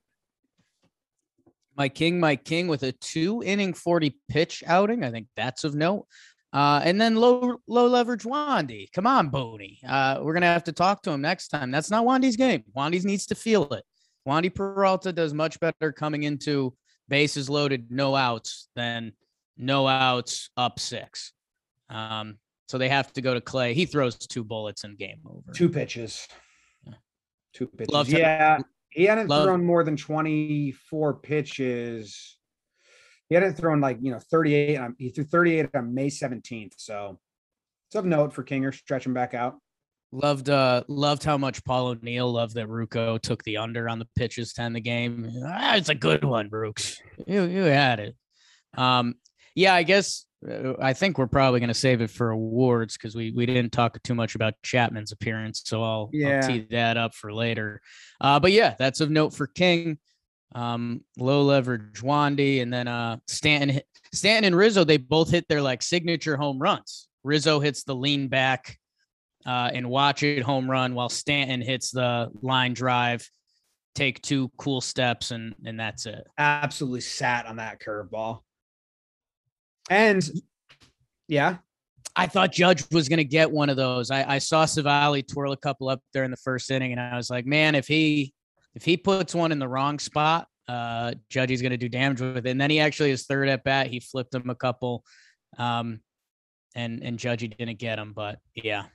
[1.75, 5.03] my king, my king with a two inning 40 pitch outing.
[5.03, 6.05] I think that's of note.
[6.53, 8.91] Uh, and then low low leverage Wandy.
[8.91, 9.79] Come on, Boney.
[9.87, 11.71] Uh, we're gonna have to talk to him next time.
[11.71, 12.63] That's not Wandy's game.
[12.75, 13.85] Wandy needs to feel it.
[14.27, 16.75] Wandy Peralta does much better coming into
[17.07, 19.13] bases loaded, no outs than
[19.57, 21.33] no outs up six.
[21.89, 22.37] Um,
[22.67, 23.73] so they have to go to Clay.
[23.73, 25.51] He throws two bullets in game over.
[25.53, 26.27] Two pitches.
[26.85, 26.93] Yeah.
[27.53, 27.93] Two pitches.
[27.93, 28.59] Love yeah.
[28.91, 32.37] He hadn't love- thrown more than 24 pitches.
[33.29, 34.77] He hadn't thrown like, you know, 38.
[34.77, 36.73] On, he threw 38 on May 17th.
[36.77, 37.19] So
[37.87, 39.57] it's of note for Kinger stretching back out.
[40.13, 44.07] Loved uh loved how much Paul O'Neill loved that Ruco took the under on the
[44.17, 45.31] pitches to end the game.
[45.45, 47.01] Ah, it's a good one, Brooks.
[47.25, 48.15] You you had it.
[48.77, 49.15] Um
[49.55, 53.31] yeah, I guess uh, I think we're probably gonna save it for awards because we
[53.31, 56.41] we didn't talk too much about Chapman's appearance, so I'll, Yeah.
[56.41, 57.81] I'll tee that up for later.
[58.19, 59.97] Uh but yeah, that's of note for King.
[60.53, 63.81] Um low leverage Wandy and then uh Stanton
[64.13, 67.07] Stanton and Rizzo, they both hit their like signature home runs.
[67.23, 68.77] Rizzo hits the lean back
[69.45, 73.27] uh, and watch it home run while Stanton hits the line drive,
[73.95, 76.25] take two cool steps, and and that's it.
[76.37, 78.41] Absolutely sat on that curveball.
[79.91, 80.27] And
[81.27, 81.57] yeah,
[82.15, 84.09] I thought Judge was going to get one of those.
[84.09, 87.17] I, I saw Civale twirl a couple up there in the first inning, and I
[87.17, 88.33] was like, man, if he
[88.73, 92.21] if he puts one in the wrong spot, uh, Judge is going to do damage
[92.21, 92.49] with it.
[92.49, 95.03] And then he actually his third at bat, he flipped him a couple,
[95.57, 95.99] um,
[96.73, 98.13] and and Judgy didn't get him.
[98.13, 98.85] But yeah,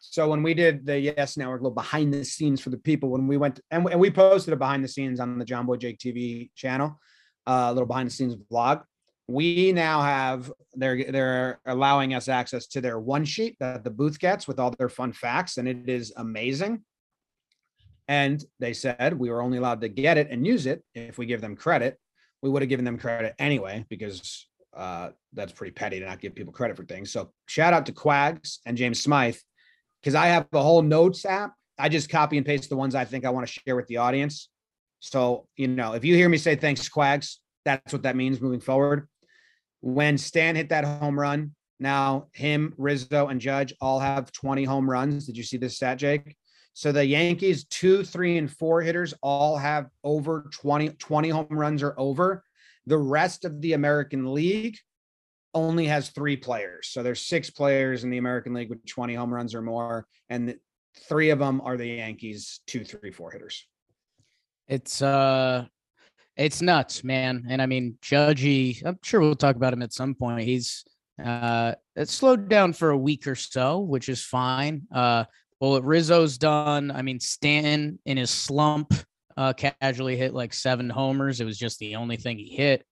[0.00, 3.28] So when we did the Yes Network, little behind the scenes for the people, when
[3.28, 5.98] we went and, and we posted a behind the scenes on the John Boy Jake
[5.98, 7.00] TV channel,
[7.46, 8.82] uh, a little behind the scenes vlog.
[9.26, 14.18] We now have they're they're allowing us access to their one sheet that the booth
[14.18, 16.84] gets with all their fun facts, and it is amazing.
[18.06, 21.26] And they said we were only allowed to get it and use it if we
[21.26, 21.98] give them credit.
[22.42, 24.46] We would have given them credit anyway because
[24.76, 27.10] uh, that's pretty petty to not give people credit for things.
[27.10, 29.36] So shout out to Quags and James Smythe
[30.02, 31.54] because I have the whole notes app.
[31.78, 33.96] I just copy and paste the ones I think I want to share with the
[33.96, 34.48] audience.
[35.00, 38.60] So, you know, if you hear me say thanks, Quags, that's what that means moving
[38.60, 39.08] forward.
[39.84, 44.88] When Stan hit that home run, now him, Rizzo, and Judge all have 20 home
[44.88, 45.26] runs.
[45.26, 46.38] Did you see this stat, Jake?
[46.72, 51.82] So the Yankees, two, three, and four hitters all have over 20, 20 home runs
[51.82, 52.42] or over.
[52.86, 54.78] The rest of the American League
[55.52, 56.88] only has three players.
[56.88, 60.56] So there's six players in the American League with 20 home runs or more, and
[61.10, 63.66] three of them are the Yankees, two, three, four hitters.
[64.66, 65.66] it's uh,
[66.36, 67.46] it's nuts, man.
[67.48, 70.42] And I mean, Judgy, I'm sure we'll talk about him at some point.
[70.42, 70.84] He's
[71.22, 74.82] uh, it's slowed down for a week or so, which is fine.
[74.92, 75.24] Uh,
[75.60, 78.92] well, what Rizzo's done, I mean, Stanton in his slump
[79.36, 81.40] uh, casually hit like seven homers.
[81.40, 82.84] It was just the only thing he hit.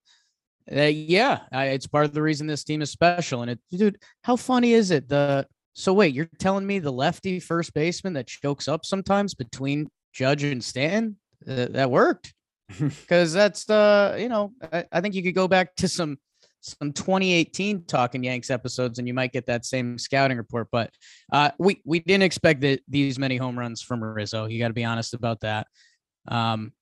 [0.70, 3.42] Uh, yeah, I, it's part of the reason this team is special.
[3.42, 5.08] And it, dude, how funny is it?
[5.08, 9.90] The so wait, you're telling me the lefty first baseman that chokes up sometimes between
[10.12, 11.16] Judge and Stanton
[11.48, 12.34] uh, that worked
[12.80, 16.18] because that's the you know I, I think you could go back to some
[16.62, 20.68] some 2018 talking Yanks episodes and you might get that same scouting report.
[20.70, 20.90] But
[21.32, 24.46] uh, we we didn't expect that these many home runs from Rizzo.
[24.46, 25.66] You got to be honest about that.
[26.28, 26.72] Um,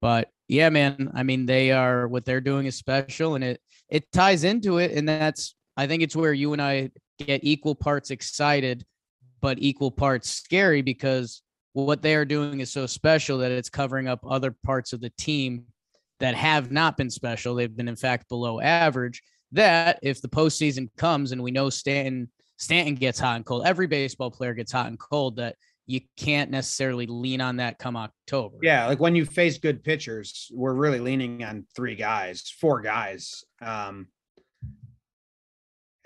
[0.00, 4.10] but yeah, man, I mean they are what they're doing is special, and it it
[4.12, 8.10] ties into it, and that's I think it's where you and I get equal parts
[8.10, 8.84] excited,
[9.40, 11.42] but equal parts scary because
[11.84, 15.10] what they are doing is so special that it's covering up other parts of the
[15.18, 15.66] team
[16.20, 17.54] that have not been special.
[17.54, 19.22] They've been, in fact, below average.
[19.52, 23.86] That if the postseason comes and we know Stanton Stanton gets hot and cold, every
[23.86, 25.36] baseball player gets hot and cold.
[25.36, 28.56] That you can't necessarily lean on that come October.
[28.62, 33.44] Yeah, like when you face good pitchers, we're really leaning on three guys, four guys.
[33.60, 34.08] Um,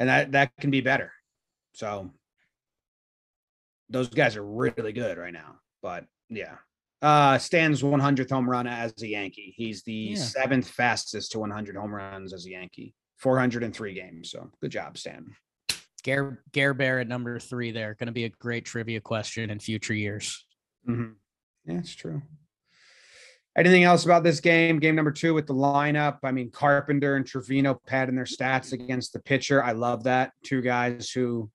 [0.00, 1.12] and that that can be better.
[1.74, 2.10] So
[3.90, 5.56] those guys are really good right now.
[5.82, 6.56] But yeah.
[7.02, 9.52] Uh Stan's 100th home run as a Yankee.
[9.56, 10.16] He's the Yeah.
[10.16, 12.94] seventh fastest to 100 home runs as a Yankee.
[13.18, 14.30] 403 games.
[14.30, 15.34] So good job, Stan.
[16.02, 17.94] Gare Gare Bear at number three there.
[17.94, 20.46] Going to be a great trivia question in future years.
[20.88, 21.14] Mhm.
[21.66, 22.22] Yeah, it's true.
[23.56, 24.78] Anything else about this game?
[24.78, 26.18] Game number two with the lineup.
[26.22, 29.62] I mean, Carpenter and Trevino padding their stats against the pitcher.
[29.62, 30.32] I love that.
[30.44, 31.50] Two guys who,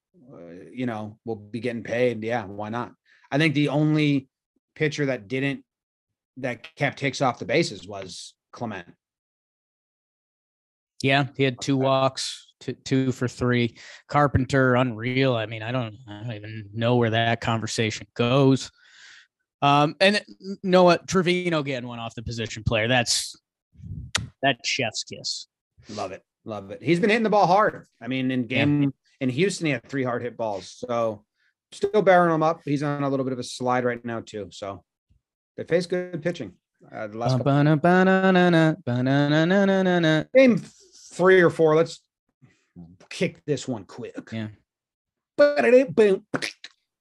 [0.71, 2.23] you know, we'll be getting paid.
[2.23, 2.91] Yeah, why not?
[3.31, 4.27] I think the only
[4.75, 5.63] pitcher that didn't,
[6.37, 8.87] that kept hits off the bases was Clement.
[11.01, 13.77] Yeah, he had two walks, two, two for three.
[14.07, 15.35] Carpenter, unreal.
[15.35, 18.71] I mean, I don't, I don't even know where that conversation goes.
[19.61, 20.21] Um, and
[20.61, 21.07] what?
[21.07, 22.87] Trevino getting one off the position player.
[22.87, 23.35] That's
[24.41, 25.47] that's chef's kiss.
[25.89, 26.23] Love it.
[26.45, 26.83] Love it.
[26.83, 27.85] He's been hitting the ball hard.
[28.01, 30.75] I mean, in game in Houston, he had three hard hit balls.
[30.87, 31.23] So
[31.71, 32.61] still bearing him up.
[32.65, 34.47] He's on a little bit of a slide right now, too.
[34.51, 34.83] So
[35.57, 36.53] they face good pitching.
[36.91, 37.51] Uh, the last couple
[40.35, 40.61] game
[41.13, 41.75] three or four.
[41.75, 42.01] Let's
[43.09, 44.29] kick this one quick.
[44.31, 44.49] Yeah.
[45.37, 46.25] Boom.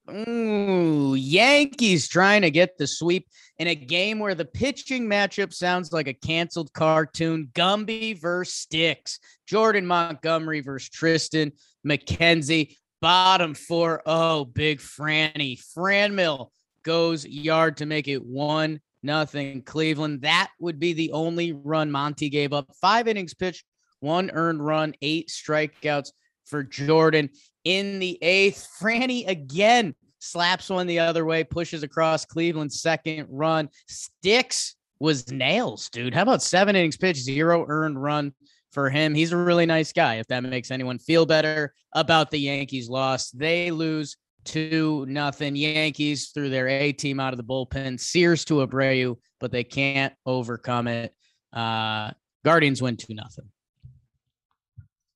[0.09, 5.91] Ooh, Yankees trying to get the sweep in a game where the pitching matchup sounds
[5.91, 7.49] like a canceled cartoon.
[7.53, 9.19] Gumby versus Sticks.
[9.47, 11.53] Jordan Montgomery versus Tristan
[11.85, 12.75] McKenzie.
[13.01, 14.01] Bottom four.
[14.05, 15.59] Oh, big Franny.
[15.77, 16.49] Franmil
[16.83, 19.61] goes yard to make it one nothing.
[19.61, 20.21] Cleveland.
[20.21, 22.73] That would be the only run Monty gave up.
[22.81, 23.63] Five innings pitched,
[23.99, 26.11] one earned run, eight strikeouts
[26.45, 27.29] for Jordan
[27.63, 28.67] in the eighth.
[28.81, 33.69] Franny again slaps one the other way, pushes across Cleveland's second run.
[33.87, 36.13] Sticks was nails, dude.
[36.13, 38.33] How about seven innings pitched, zero earned run
[38.75, 39.15] for him.
[39.15, 40.15] He's a really nice guy.
[40.15, 45.55] If that makes anyone feel better about the Yankees loss, they lose two nothing.
[45.55, 47.99] Yankees threw their A team out of the bullpen.
[47.99, 51.15] Sears to Abreu, but they can't overcome it.
[51.51, 52.11] Uh,
[52.43, 53.45] Guardians win two nothing.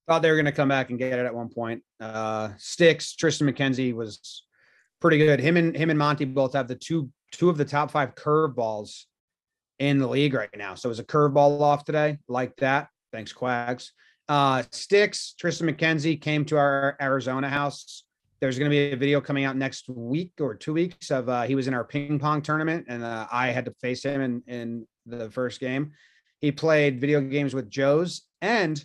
[0.08, 1.84] Thought they were going to come back and get it at one point.
[2.00, 4.44] Uh, Sticks, Tristan McKenzie was
[5.00, 5.38] pretty good.
[5.38, 9.04] Him and him and Monty both have the two two of the top five curveballs
[9.78, 10.74] in the league right now.
[10.74, 12.88] So it was a curveball off today, like that.
[13.12, 13.90] Thanks, Quags.
[14.28, 18.04] Uh, Sticks, Tristan McKenzie came to our Arizona house.
[18.40, 21.42] There's going to be a video coming out next week or two weeks of uh,
[21.42, 24.42] he was in our ping pong tournament, and uh, I had to face him in
[24.46, 25.92] in the first game.
[26.40, 28.82] He played video games with Joe's, and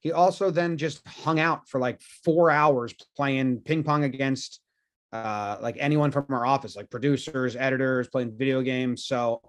[0.00, 4.60] he also then just hung out for like four hours playing ping pong against
[5.12, 9.04] uh, like anyone from our office, like producers, editors, playing video games.
[9.04, 9.40] So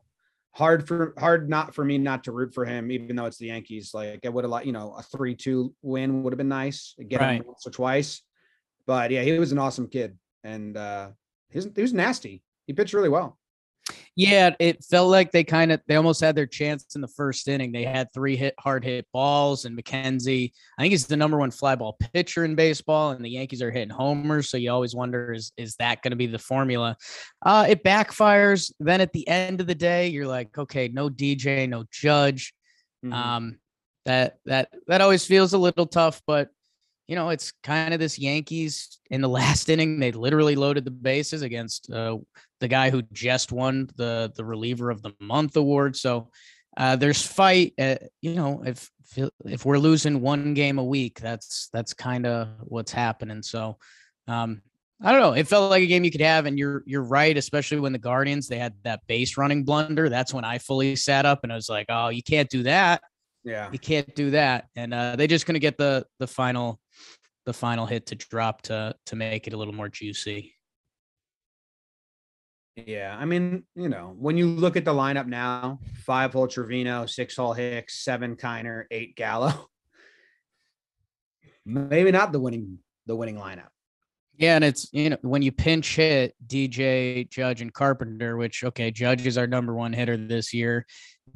[0.53, 3.47] hard for hard not for me not to root for him, even though it's the
[3.47, 3.93] Yankees.
[3.93, 6.93] Like I would have like you know a three two win would have been nice.
[7.07, 7.39] Get Right.
[7.41, 8.21] him once or twice,
[8.85, 11.09] but yeah, he was an awesome kid, and uh,
[11.49, 12.43] he was, he was nasty.
[12.67, 13.37] He pitched really well.
[14.15, 17.47] Yeah, it felt like they kind of they almost had their chance in the first
[17.47, 17.71] inning.
[17.71, 21.51] They had three hit hard hit balls, and McKenzie, I think he's the number one
[21.51, 24.49] fly ball pitcher in baseball, and the Yankees are hitting homers.
[24.49, 26.97] So you always wonder is is that going to be the formula?
[27.45, 28.71] Uh, it backfires.
[28.79, 32.53] Then at the end of the day, you're like, okay, no DJ, no Judge.
[33.05, 33.13] Mhm.
[33.13, 33.59] Um,
[34.05, 36.49] that that that always feels a little tough, but
[37.11, 39.99] you know, it's kind of this Yankees in the last inning.
[39.99, 42.17] They literally loaded the bases against uh,
[42.61, 45.97] the guy who just won the the reliever of the month award.
[45.97, 46.31] So
[46.77, 47.73] uh, there's fight.
[47.77, 48.89] Uh, you know, if
[49.43, 53.43] if we're losing one game a week, that's that's kind of what's happening.
[53.43, 53.77] So
[54.29, 54.61] um,
[55.03, 55.33] I don't know.
[55.33, 57.99] It felt like a game you could have, and you're you're right, especially when the
[57.99, 60.07] Guardians they had that base running blunder.
[60.07, 63.01] That's when I fully sat up and I was like, oh, you can't do that.
[63.43, 64.69] yeah, You can't do that.
[64.77, 66.79] And uh, they just couldn't get the the final
[67.45, 70.55] the final hit to drop to to make it a little more juicy.
[72.75, 77.05] Yeah, I mean, you know, when you look at the lineup now, five hole Trevino,
[77.05, 79.69] six hole Hicks, seven Kiner, eight Gallo.
[81.65, 83.67] Maybe not the winning the winning lineup.
[84.37, 88.89] Yeah, and it's you know when you pinch hit DJ Judge and Carpenter, which okay,
[88.89, 90.85] Judge is our number one hitter this year.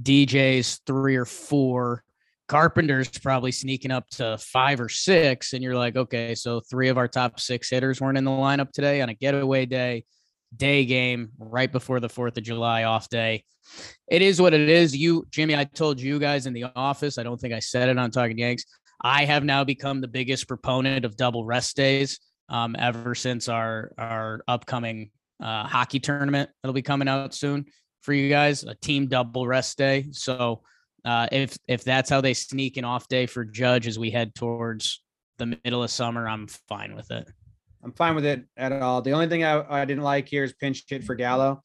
[0.01, 2.03] DJ's three or four.
[2.48, 6.98] Carpenter's probably sneaking up to five or six, and you're like, okay, so three of
[6.98, 10.06] our top six hitters weren't in the lineup today on a getaway day,
[10.56, 13.43] day game right before the Fourth of July off day.
[14.08, 14.96] It is what it is.
[14.96, 17.18] You, Jimmy, I told you guys in the office.
[17.18, 18.66] I don't think I said it on Talking Yanks.
[19.02, 22.20] I have now become the biggest proponent of double rest days
[22.50, 25.10] um, ever since our our upcoming
[25.43, 27.66] uh, hockey tournament that'll be coming out soon
[28.02, 30.06] for you guys, a team double rest day.
[30.12, 30.62] So
[31.06, 34.34] uh, if if that's how they sneak an off day for Judge as we head
[34.34, 35.03] towards
[35.38, 37.30] the middle of summer, I'm fine with it.
[37.84, 39.03] I'm fine with it at all.
[39.03, 41.64] The only thing I, I didn't like here is pinch hit for Gallo.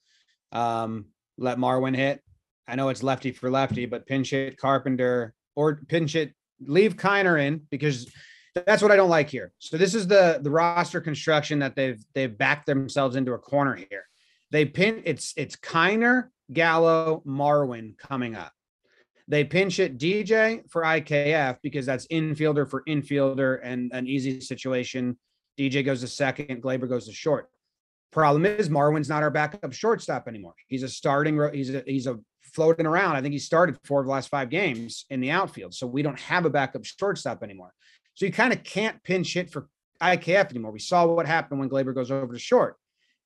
[0.52, 1.06] Um,
[1.38, 2.20] let Marwin hit.
[2.68, 7.40] I know it's lefty for lefty, but pinch hit Carpenter or pinch hit, leave Kiner
[7.40, 8.12] in because
[8.54, 9.52] that's what I don't like here.
[9.58, 13.74] So this is the the roster construction that they've they've backed themselves into a corner
[13.74, 14.04] here.
[14.50, 18.52] They pin it's it's Kiner, Gallo, Marwin coming up.
[19.30, 25.16] They pinch it DJ for IKF because that's infielder for infielder and an easy situation.
[25.56, 27.48] DJ goes to second, Gleyber goes to short.
[28.10, 30.54] Problem is Marwin's not our backup shortstop anymore.
[30.66, 31.40] He's a starting.
[31.54, 33.14] He's a he's a floating around.
[33.14, 35.74] I think he started four of the last five games in the outfield.
[35.74, 37.72] So we don't have a backup shortstop anymore.
[38.14, 39.68] So you kind of can't pinch hit for
[40.02, 40.72] IKF anymore.
[40.72, 42.74] We saw what happened when Gleyber goes over to short.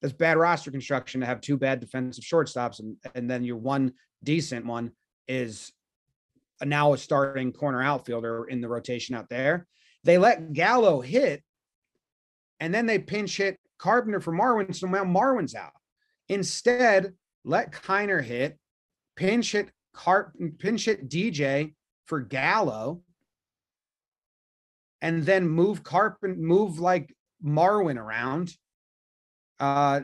[0.03, 3.95] That's bad roster construction to have two bad defensive shortstops, and and then your one
[4.23, 4.91] decent one
[5.27, 5.73] is
[6.67, 9.67] now a starting corner outfielder in the rotation out there.
[10.05, 11.43] They let Gallo hit,
[12.61, 14.75] and then they pinch hit Carpenter for Marwin.
[14.75, 15.73] So now Marwin's out.
[16.29, 18.59] Instead, let Kiner hit,
[19.17, 21.75] pinch hit Carp, pinch hit DJ
[22.07, 23.03] for Gallo,
[25.01, 28.55] and then move Carpenter, move like Marwin around.
[29.61, 30.03] Uh,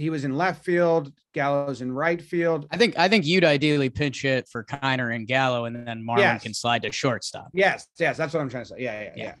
[0.00, 1.12] he was in left field.
[1.34, 2.66] Gallo's in right field.
[2.70, 6.18] I think I think you'd ideally pinch it for Kiner and Gallo, and then Marwin
[6.18, 6.42] Yes.
[6.42, 7.48] can slide to shortstop.
[7.52, 8.76] Yes, yes, that's what I'm trying to say.
[8.78, 9.34] Yeah, yeah, Yeah.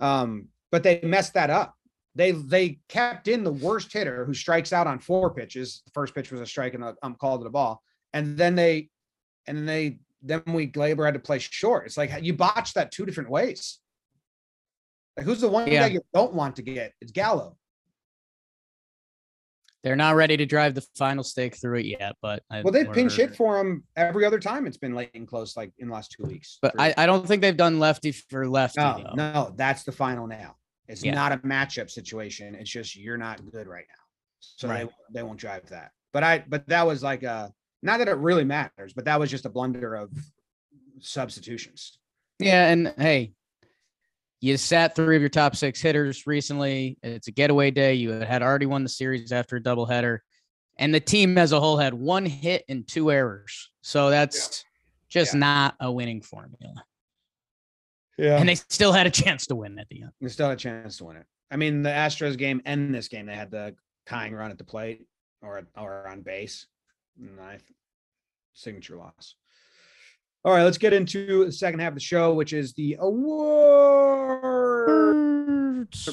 [0.00, 0.20] yeah.
[0.20, 1.74] Um, but they messed that up.
[2.14, 5.82] They they kept in the worst hitter who strikes out on four pitches.
[5.84, 7.82] The first pitch was a strike and I'm called it a ball.
[8.12, 8.88] And then they
[9.46, 11.86] and then they then we Gleyber had to play short.
[11.86, 13.78] It's like you botched that two different ways.
[15.16, 15.80] Like who's the one Yeah.
[15.88, 16.92] guy you don't want to get?
[17.00, 17.56] It's Gallo.
[19.82, 22.84] They're not ready to drive the final stake through it yet, but I- Well, they
[22.84, 24.66] pinch we're- hit for him every other time.
[24.66, 26.58] It's been late and close, like in the last two weeks.
[26.62, 28.80] But I, I don't think they've done lefty for lefty.
[28.80, 29.14] no, though.
[29.14, 30.56] no, that's the final nail.
[30.88, 31.14] It's Yeah.
[31.14, 32.54] not a matchup situation.
[32.54, 34.02] It's just you're not good right now,
[34.40, 34.86] so Right.
[34.86, 35.90] they they won't drive that.
[36.12, 37.52] But I but that was like a
[37.82, 40.10] not that it really matters, but that was just a blunder of
[41.00, 41.98] substitutions.
[42.38, 43.32] Yeah, and hey,
[44.42, 46.98] you sat three of your top six hitters recently.
[47.02, 47.94] It's a getaway day.
[47.94, 50.18] You had already won the series after a doubleheader,
[50.76, 53.70] and the team as a whole had one hit and two errors.
[53.82, 54.64] So that's
[55.08, 55.38] just Yeah.
[55.40, 56.84] not a winning formula.
[58.18, 60.12] Yeah, And they still had a chance to win at the end.
[60.20, 61.26] they still had a chance to win it.
[61.50, 63.74] I mean, the Astros game and this game, they had the
[64.06, 65.06] tying run at the plate
[65.40, 66.66] or or on base.
[67.16, 67.70] Ninth
[68.54, 69.36] signature loss.
[70.44, 74.42] All right, let's get into the second half of the show, which is the awards.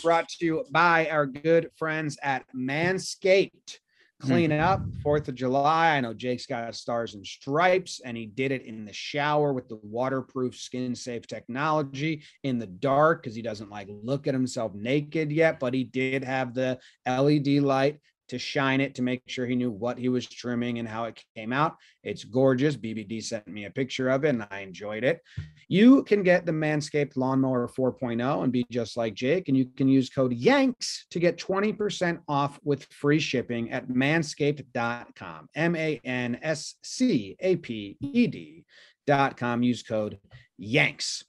[0.03, 3.79] Brought to you by our good friends at Manscaped.
[4.21, 4.61] Clean mm-hmm.
[4.61, 5.95] up Fourth of July.
[5.95, 9.67] I know Jake's got stars and stripes, and he did it in the shower with
[9.67, 14.75] the waterproof, skin safe technology in the dark because he doesn't like look at himself
[14.75, 15.59] naked yet.
[15.59, 16.77] But he did have the
[17.07, 17.97] LED light
[18.29, 21.23] to shine it to make sure he knew what he was trimming and how it
[21.35, 21.75] came out.
[22.03, 22.77] It's gorgeous.
[22.77, 25.21] BBD sent me a picture of it and I enjoyed it.
[25.67, 29.47] You can get the Manscaped Lawnmower 4.0 and be just like Jake.
[29.47, 35.49] And you can use code YANKS to get 20% off with free shipping at manscaped.com.
[35.55, 39.63] M A N S C A P E D.com.
[39.63, 40.19] Use code
[40.61, 41.23] YANKS.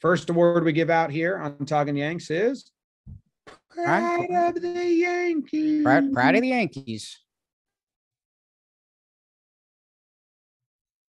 [0.00, 2.70] First award we give out here on Talking Yanks is
[3.84, 5.82] Pride of the Yankees.
[5.82, 7.20] Proud, proud of the Yankees.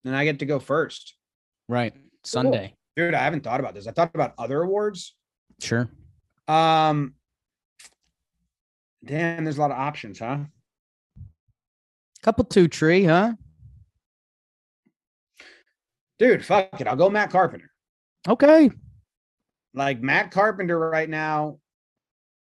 [0.05, 1.15] And I get to go first.
[1.67, 1.93] Right.
[2.23, 2.75] Sunday.
[2.95, 3.87] Dude, I haven't thought about this.
[3.87, 5.15] I thought about other awards.
[5.61, 5.89] Sure.
[6.47, 7.13] Um,
[9.03, 10.39] damn, there's a lot of options, huh?
[12.23, 13.33] Couple two tree, huh?
[16.19, 16.87] Dude, fuck it.
[16.87, 17.71] I'll go Matt Carpenter.
[18.27, 18.71] Okay.
[19.73, 21.59] Like Matt Carpenter right now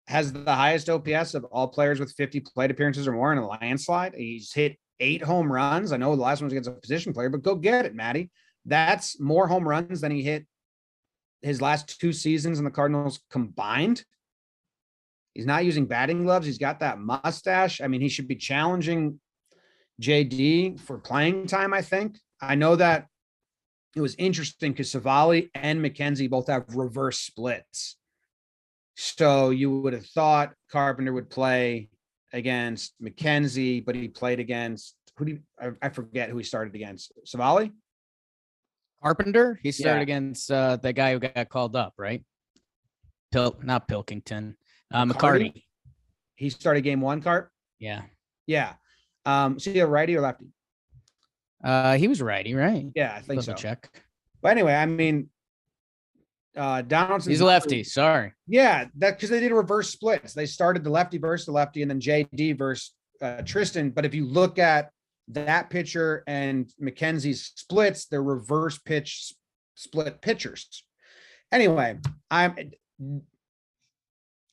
[0.09, 3.47] has the highest OPS of all players with 50 plate appearances or more in a
[3.47, 4.15] landslide.
[4.15, 5.93] He's hit eight home runs.
[5.93, 8.31] I know the last one was against a position player, but go get it, Matty.
[8.65, 10.47] That's more home runs than he hit
[11.41, 14.05] his last two seasons in the Cardinals combined.
[15.35, 16.47] He's not using batting gloves.
[16.47, 17.81] He's got that mustache.
[17.81, 19.19] I mean, he should be challenging
[20.01, 22.19] JD for playing time, I think.
[22.41, 23.07] I know that
[23.97, 27.97] it was interesting because Civale and McKenzie both have reverse splits.
[28.95, 31.89] So you would have thought Carpenter would play
[32.33, 36.75] against McKenzie, but he played against who do you, I, I forget who he started
[36.75, 37.13] against.
[37.27, 37.71] Civale?
[39.03, 39.59] Carpenter.
[39.63, 40.03] He started Yeah.
[40.03, 42.25] against uh, the guy who got called up, right?
[43.33, 44.57] Pil, not Pilkington.
[44.93, 45.53] Uh, McCarty?
[45.53, 45.65] McCarty.
[46.37, 47.51] He started game one, Carp.
[47.79, 48.03] Yeah.
[48.47, 48.75] Yeah.
[49.25, 50.47] Um, so you righty or lefty?
[51.63, 52.87] Uh, he was righty, right?
[52.95, 53.55] Yeah, I think Double so.
[53.55, 53.91] check.
[54.41, 55.29] But anyway, I mean,
[56.57, 57.31] uh, Donaldson.
[57.31, 57.85] He's a lefty.
[57.85, 58.33] Sorry.
[58.47, 60.35] Yeah, that because they did reverse splits.
[60.35, 63.91] They started the lefty versus the lefty, and then JD versus uh, Tristan.
[63.91, 64.91] But if you look at
[65.29, 69.33] that pitcher and McKenzie's splits, they're reverse pitch
[69.75, 70.85] split pitchers.
[71.51, 71.99] Anyway,
[72.31, 72.73] I'm.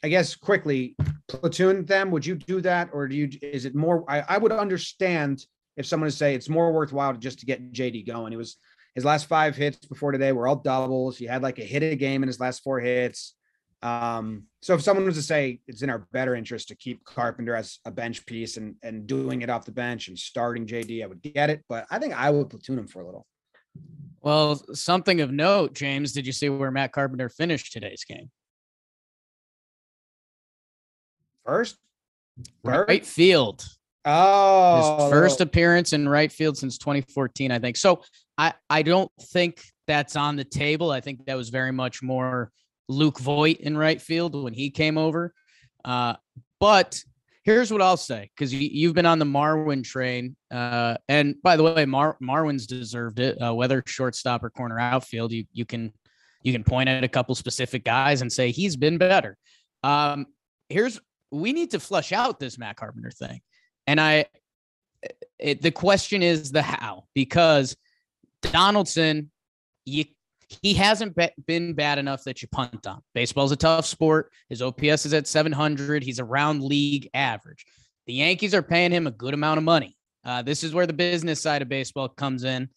[0.02, 0.96] I guess quickly
[1.28, 2.10] platoon them.
[2.12, 3.30] Would you do that, or do you?
[3.42, 4.10] Is it more?
[4.10, 5.46] I, I would understand
[5.76, 8.32] if someone would say it's more worthwhile just to get JD going.
[8.32, 8.58] He was
[9.00, 11.18] his last five hits before today were all doubles.
[11.18, 13.34] He had like a hit a game in his last four hits.
[13.82, 17.56] Um, so if someone was to say it's in our better interest to keep Carpenter
[17.56, 21.08] as a bench piece and and doing it off the bench and starting JD, I
[21.08, 21.64] would get it.
[21.70, 23.26] But I think I would platoon him for a little.
[24.22, 26.12] Well, something of note, James.
[26.12, 28.30] Did you see where Matt Carpenter finished today's game?
[31.46, 31.78] First?
[32.66, 33.66] Right field.
[34.06, 37.78] Oh, His first appearance in right field since 2014, I think.
[37.78, 38.02] So
[38.40, 40.92] I, I don't think that's on the table.
[40.92, 42.52] I think that was very much more
[42.88, 45.34] Luke Voit in right field when he came over.
[45.84, 46.14] Uh,
[46.62, 47.04] but
[47.44, 50.38] here's what I'll say because you, you've been on the Marwin train.
[50.50, 53.38] Uh, and by the way, Mar- Marwin's deserved it.
[53.42, 55.92] Uh, whether shortstop or corner outfield, you you can
[56.42, 59.38] you can point at a couple specific guys and say he's been better.
[59.84, 60.28] Um,
[60.70, 63.42] here's we need to flush out this Matt Carpenter thing.
[63.86, 64.26] And I,
[65.38, 67.76] it, the question is the how, because
[68.42, 69.32] Donaldson,
[69.86, 70.06] you,
[70.62, 73.02] he hasn't be, been bad enough that you punt on.
[73.14, 74.32] Baseball's a tough sport.
[74.50, 76.04] His OPS is at 700.
[76.04, 77.66] He's around league average.
[78.08, 79.96] The Yankees are paying him a good amount of money.
[80.26, 82.70] Uh, this is where the business side of baseball comes in.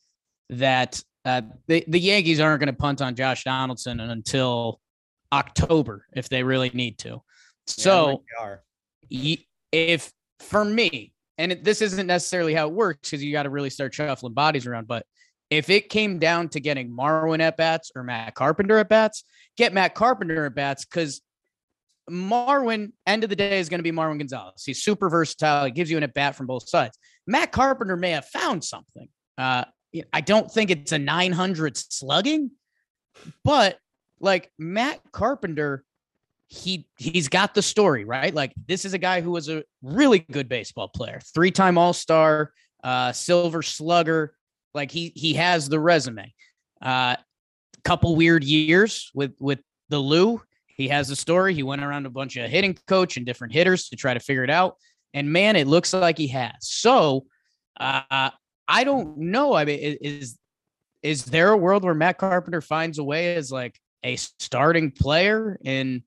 [0.51, 4.81] That uh, the the Yankees aren't going to punt on Josh Donaldson until
[5.33, 7.09] October if they really need to.
[7.09, 7.21] Yeah,
[7.67, 8.23] So
[9.73, 13.51] if for me, and it, this isn't necessarily how it works because you got to
[13.51, 15.07] really start shuffling bodies around, but
[15.53, 19.23] if it came down to getting Marwin at bats or Matt Carpenter at bats,
[19.59, 21.21] get Matt Carpenter at bats because
[22.11, 24.65] Marwin, end of the day, is going to be Marwin Gonzalez.
[24.65, 25.67] He's super versatile.
[25.67, 26.97] He gives you an at bat from both sides.
[27.27, 29.09] Matt Carpenter may have found something.
[29.37, 29.65] Uh,
[30.11, 32.53] I don't think it's a 900 slugging,
[33.45, 33.77] but
[34.21, 35.85] like Matt Carpenter,
[36.49, 38.35] he he's got the story right.
[38.35, 41.93] Like this is a guy who was a really good baseball player, three time All
[41.93, 44.35] Star, uh, Silver Slugger.
[44.75, 46.33] Like he he has the resume.
[46.81, 47.17] Uh,
[47.85, 50.41] couple weird years with with the Lou.
[50.67, 51.55] He has a story.
[51.55, 54.45] He went around a bunch of hitting coach and different hitters to try to figure
[54.45, 54.77] it out.
[55.15, 56.55] And man, it looks like he has.
[56.61, 57.27] So
[57.79, 58.31] uh,
[58.69, 59.55] I don't know.
[59.55, 60.39] I mean, is
[61.03, 65.59] is there a world where Matt Carpenter finds a way as like a starting player
[65.65, 66.03] in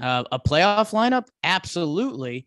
[0.00, 1.26] uh, a playoff lineup?
[1.42, 2.46] Absolutely.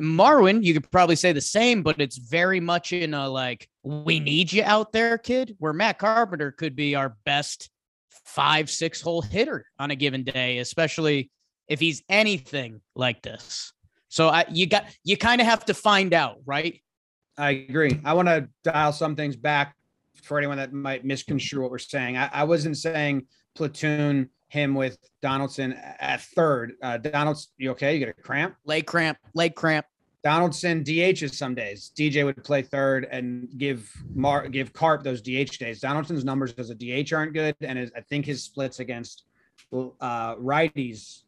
[0.00, 4.18] Marwin, you could probably say the same, but it's very much in a like, we
[4.18, 7.70] need you out there, kid, where Matt Carpenter could be our best
[8.24, 11.30] five, six hole hitter on a given day, especially
[11.68, 13.72] if he's anything like this.
[14.08, 16.80] So I, you got, you kind of have to find out, right?
[17.36, 18.00] I agree.
[18.04, 19.76] I want to dial some things back
[20.22, 22.16] for anyone that might misconstrue what we're saying.
[22.16, 26.74] I, I wasn't saying platoon him with Donaldson at third.
[26.82, 27.92] Uh, Donaldson, you okay?
[27.94, 28.54] You get a cramp?
[28.64, 29.84] Leg cramp, leg cramp.
[30.22, 31.92] Donaldson DHs some days.
[31.94, 35.80] DJ would play third and give Mar give Carp those DH days.
[35.80, 39.24] Donaldson's numbers as a DH aren't good, and his, I think his splits against
[39.72, 41.24] uh, righties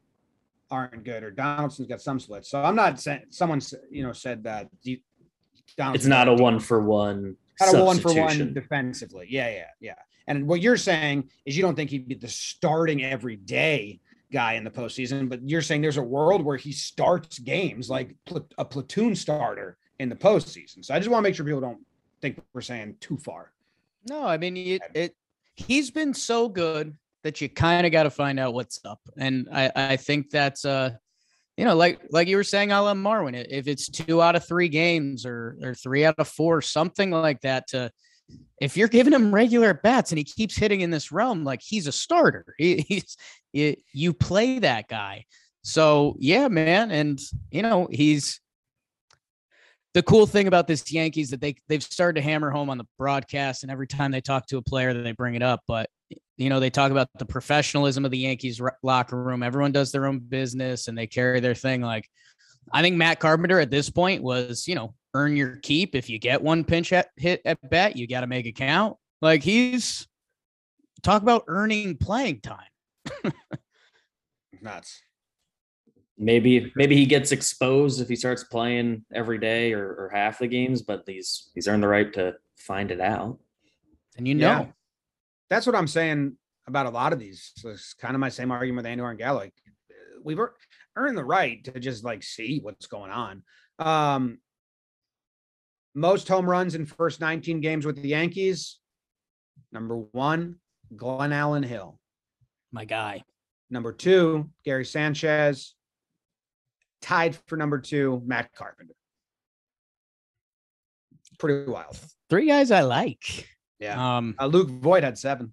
[0.70, 1.22] aren't good.
[1.22, 2.50] Or Donaldson's got some splits.
[2.50, 3.60] So I'm not saying someone
[3.90, 4.68] you know said that.
[4.82, 7.36] It's not a one for one.
[7.60, 9.26] Not a one for one defensively.
[9.28, 9.94] Yeah, yeah, yeah.
[10.26, 14.00] And what you're saying is you don't think he'd be the starting every day
[14.32, 18.16] guy in the postseason, but you're saying there's a world where he starts games like
[18.24, 20.84] pl- a platoon starter in the postseason.
[20.84, 21.84] So I just want to make sure people don't
[22.20, 23.52] think we're saying too far.
[24.08, 24.82] No, I mean it.
[24.94, 25.16] it
[25.54, 29.48] he's been so good that you kind of got to find out what's up, and
[29.52, 30.90] I I think that's uh
[31.56, 33.46] you know like like you were saying, I'll Marwin.
[33.48, 37.40] If it's two out of three games or or three out of four, something like
[37.40, 37.90] that to
[38.60, 41.86] if you're giving him regular bats and he keeps hitting in this realm, like he's
[41.86, 42.44] a starter.
[42.58, 43.16] He, he's
[43.92, 45.24] you play that guy.
[45.62, 47.18] So yeah, man, and
[47.50, 48.40] you know he's
[49.94, 52.86] the cool thing about this Yankees that they they've started to hammer home on the
[52.98, 55.60] broadcast, and every time they talk to a player, they bring it up.
[55.66, 55.88] But
[56.36, 59.42] you know they talk about the professionalism of the Yankees locker room.
[59.42, 61.80] Everyone does their own business and they carry their thing.
[61.80, 62.08] Like
[62.72, 65.94] I think Matt Carpenter at this point was, you know, earn your keep.
[65.94, 68.96] If you get one pinch at, hit at bat, you got to make it count.
[69.22, 70.06] Like he's
[71.02, 73.32] talk about earning playing time.
[74.62, 75.02] Nuts.
[76.18, 80.46] Maybe maybe he gets exposed if he starts playing every day or, or half the
[80.46, 83.38] games, but he's he's earned the right to find it out.
[84.16, 84.66] And you know, yeah.
[85.50, 86.36] that's what I'm saying
[86.66, 87.52] about a lot of these.
[87.56, 89.38] So It's kind of my same argument with Andujar and Gallo.
[89.38, 89.54] Like,
[90.24, 90.38] we've
[90.96, 93.42] earned the right to just like see what's going on.
[93.78, 94.38] Um,
[95.94, 98.78] most home runs in first 19 games with the Yankees.
[99.72, 100.56] Number one,
[100.94, 101.98] Glenallen Hill.
[102.72, 103.22] My guy.
[103.70, 105.74] Number two, Gary Sanchez.
[107.02, 108.94] Tied for number two, Matt Carpenter.
[111.38, 111.98] Pretty wild.
[112.30, 113.48] Three guys I like.
[113.78, 114.16] Yeah.
[114.16, 115.52] Um, uh, Luke Voit had seven.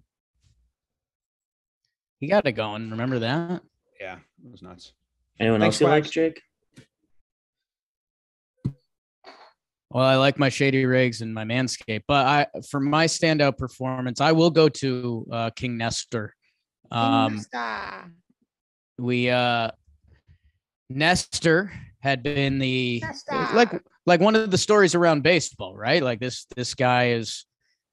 [2.20, 2.90] He got it going.
[2.90, 3.62] Remember that?
[4.00, 4.92] Yeah, it was nuts.
[5.40, 6.42] Anyone Thanks, else you like, Jake?
[9.90, 14.20] Well, I like my shady rigs and my manscape, but I for my standout performance,
[14.20, 16.34] I will go to uh, King Nestor.
[16.90, 18.12] Um, King Nestor.
[18.98, 19.70] We uh,
[20.90, 23.48] Nestor had been the Nestor.
[23.54, 23.70] like
[24.04, 26.02] like one of the stories around baseball, right?
[26.02, 27.44] Like this this guy is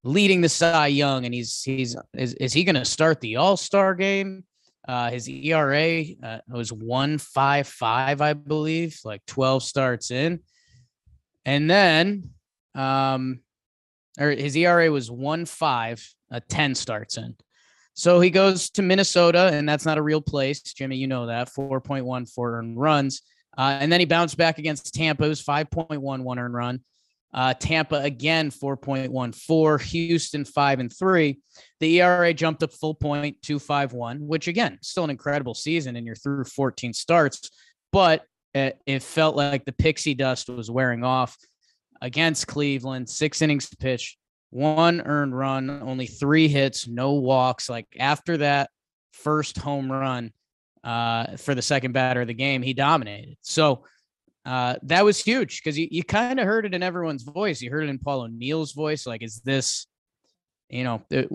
[0.03, 3.57] leading the Cy Young, and he's he's is is he going to start the All
[3.57, 4.43] Star game?
[4.88, 10.39] Uh, his ERA uh, was one five five, I believe, like twelve starts in.
[11.45, 12.32] And then
[12.75, 13.41] um
[14.19, 17.36] or his ERA was one five, a 10 starts in.
[17.93, 20.61] So he goes to Minnesota, and that's not a real place.
[20.61, 23.21] Jimmy, you know that 4.1 four earned runs.
[23.57, 26.79] Uh, and then he bounced back against Tampa, it was 5.1 one earned run.
[27.34, 31.39] Uh, Tampa again 4.14, Houston five and three.
[31.79, 36.15] The ERA jumped up full point 251, which again, still an incredible season, and you're
[36.15, 37.49] through 14 starts.
[37.91, 41.38] But it, it felt like the pixie dust was wearing off
[42.01, 43.09] against Cleveland.
[43.09, 44.17] Six innings pitched,
[44.49, 47.69] one earned run, only three hits, no walks.
[47.69, 48.69] Like after that
[49.13, 50.34] first home run
[50.84, 53.38] uh, for the second batter of the game, he dominated.
[53.41, 53.86] So
[54.45, 57.61] uh, that was huge because you, you kind of heard it in everyone's voice.
[57.61, 59.05] You heard it in Paul O'Neill's voice.
[59.05, 59.85] Like, is this,
[60.69, 61.29] you know, it,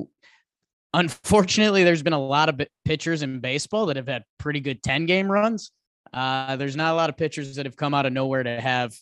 [0.92, 5.06] unfortunately, there's been a lot of pitchers in baseball that have had pretty good 10
[5.06, 5.70] game runs.
[6.12, 8.94] Uh, there's not a lot of pitchers that have come out of nowhere to have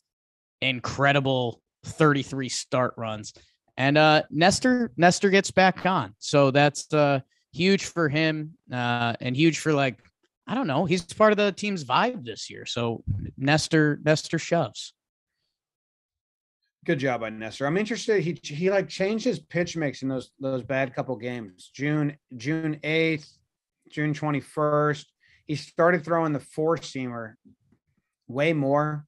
[0.60, 3.32] incredible 33 start runs.
[3.76, 7.20] And uh, Nestor Nestor gets back on, so that's uh,
[7.52, 9.98] huge for him uh, and huge for like
[10.46, 10.84] I don't know.
[10.84, 12.66] He's part of the team's vibe this year.
[12.66, 13.02] So
[13.36, 14.92] Nestor Nestor shoves.
[16.84, 17.66] Good job by Nestor.
[17.66, 18.22] I'm interested.
[18.22, 21.70] He he like changed his pitch mix in those those bad couple games.
[21.74, 23.28] June June 8th,
[23.90, 25.06] June 21st.
[25.46, 27.34] He started throwing the four seamer
[28.28, 29.06] way more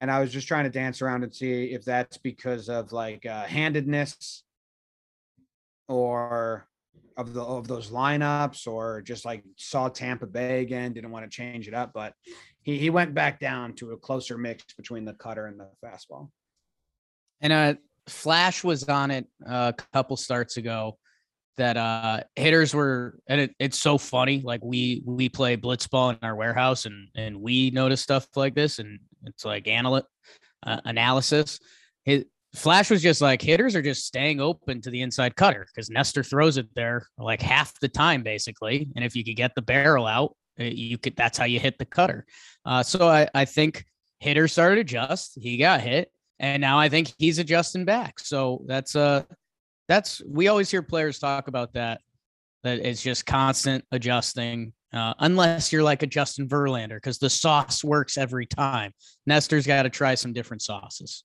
[0.00, 3.24] and I was just trying to dance around and see if that's because of like
[3.26, 4.42] uh, handedness
[5.88, 6.66] or
[7.16, 11.30] of the of those lineups or just like saw Tampa Bay again, didn't want to
[11.30, 12.12] change it up, but
[12.62, 16.30] he he went back down to a closer mix between the cutter and the fastball.
[17.40, 17.74] And uh
[18.06, 20.98] Flash was on it a couple starts ago
[21.58, 26.18] that uh hitters were and it, it's so funny like we we play blitzball in
[26.22, 30.04] our warehouse and and we notice stuff like this and it's like analy-
[30.64, 31.58] uh, analysis
[32.04, 32.24] his
[32.54, 36.22] flash was just like hitters are just staying open to the inside cutter because nestor
[36.22, 40.06] throws it there like half the time basically and if you could get the barrel
[40.06, 42.24] out eh, you could that's how you hit the cutter
[42.64, 43.84] uh so i i think
[44.20, 48.62] hitters started to adjust he got hit and now i think he's adjusting back so
[48.66, 49.22] that's uh
[49.88, 52.00] that's we always hear players talk about that
[52.64, 57.84] that it's just constant adjusting uh, unless you're like a Justin Verlander because the sauce
[57.84, 58.92] works every time.
[59.26, 61.24] Nestor's got to try some different sauces.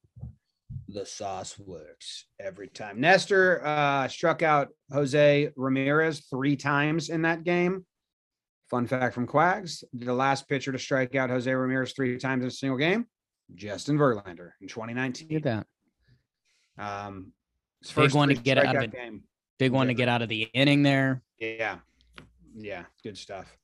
[0.89, 2.99] The sauce works every time.
[2.99, 7.85] Nestor uh, struck out Jose Ramirez three times in that game.
[8.69, 12.47] Fun fact from Quags: the last pitcher to strike out Jose Ramirez three times in
[12.47, 13.05] a single game,
[13.55, 15.27] Justin Verlander in 2019.
[15.29, 15.65] Look at
[16.77, 17.03] that.
[17.05, 17.33] Um,
[17.95, 19.23] big one to get out of the game.
[19.59, 21.21] Big one to get out of the inning there.
[21.37, 21.77] Yeah.
[22.55, 22.83] Yeah.
[23.03, 23.55] Good stuff.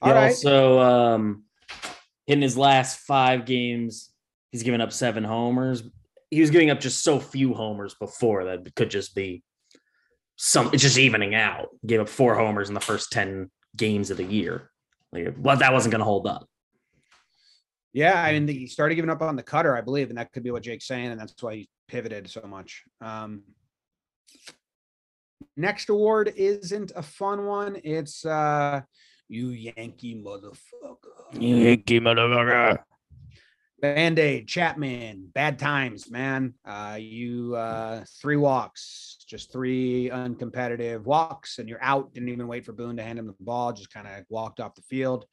[0.00, 0.28] All he right.
[0.28, 1.44] Also, um,
[2.26, 4.10] in his last five games,
[4.50, 5.82] he's given up seven homers.
[6.30, 9.42] He was giving up just so few homers before that could just be
[10.36, 10.70] some.
[10.72, 11.68] It's just evening out.
[11.84, 14.70] Gave up four homers in the first ten games of the year.
[15.12, 16.46] Like, well, that wasn't going to hold up.
[17.92, 20.44] Yeah, I mean, he started giving up on the cutter, I believe, and that could
[20.44, 22.84] be what Jake's saying, and that's why he pivoted so much.
[23.00, 23.42] Um,
[25.56, 27.76] next award isn't a fun one.
[27.82, 28.82] It's uh,
[29.28, 31.40] you Yankee motherfucker.
[31.40, 32.78] You Yankey motherfucker.
[33.80, 36.54] Band Aid, Chapman, bad times, man.
[36.64, 42.12] Uh, you uh, three walks, just three uncompetitive walks, and you're out.
[42.12, 44.74] Didn't even wait for Boone to hand him the ball, just kind of walked off
[44.74, 45.24] the field.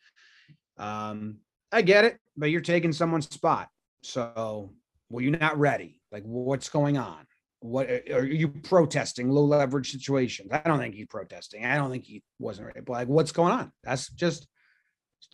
[0.78, 1.38] Um,
[1.72, 3.68] I get it, but you're taking someone's spot.
[4.02, 4.74] So,
[5.10, 6.00] well, you're not ready.
[6.12, 7.26] Like, what's going on?
[7.60, 9.30] What are you protesting?
[9.30, 10.52] Low leverage situations.
[10.52, 11.66] I don't think he's protesting.
[11.66, 12.82] I don't think he wasn't ready.
[12.82, 13.72] But like, what's going on?
[13.84, 14.48] That's just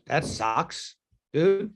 [0.07, 0.95] that sucks,
[1.33, 1.73] dude.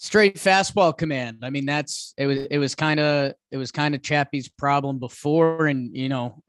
[0.00, 1.38] Straight fastball command.
[1.42, 5.00] I mean, that's it was it was kind of it was kind of Chappie's problem
[5.00, 6.40] before, and you know,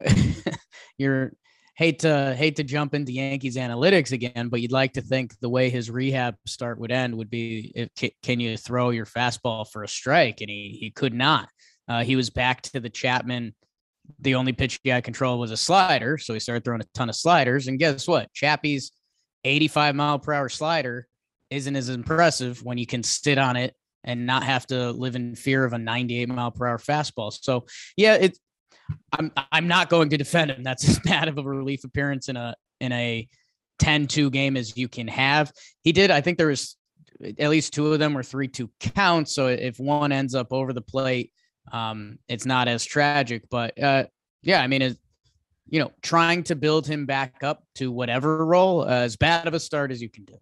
[0.98, 1.32] you're
[1.74, 5.48] hate to hate to jump into Yankees analytics again, but you'd like to think the
[5.48, 9.82] way his rehab start would end would be if, can you throw your fastball for
[9.82, 11.48] a strike, and he he could not.
[11.88, 13.52] Uh, he was back to the Chapman.
[14.20, 17.08] The only pitch he had control was a slider, so he started throwing a ton
[17.08, 17.66] of sliders.
[17.66, 18.32] And guess what?
[18.32, 18.92] Chappie's
[19.42, 21.08] 85 mile per hour slider
[21.50, 23.74] isn't as impressive when you can sit on it
[24.04, 27.32] and not have to live in fear of a 98 mile per hour fastball.
[27.32, 28.38] So yeah, it
[29.12, 30.62] I'm I'm not going to defend him.
[30.62, 33.28] That's as bad of a relief appearance in a in a
[33.80, 35.52] 10-2 game as you can have.
[35.82, 36.10] He did.
[36.10, 36.76] I think there was
[37.38, 39.34] at least two of them were three-two counts.
[39.34, 41.32] So if one ends up over the plate,
[41.72, 43.44] um, it's not as tragic.
[43.50, 44.04] But uh,
[44.42, 44.98] yeah, I mean, it,
[45.68, 49.54] you know, trying to build him back up to whatever role, uh, as bad of
[49.54, 50.36] a start as you can do.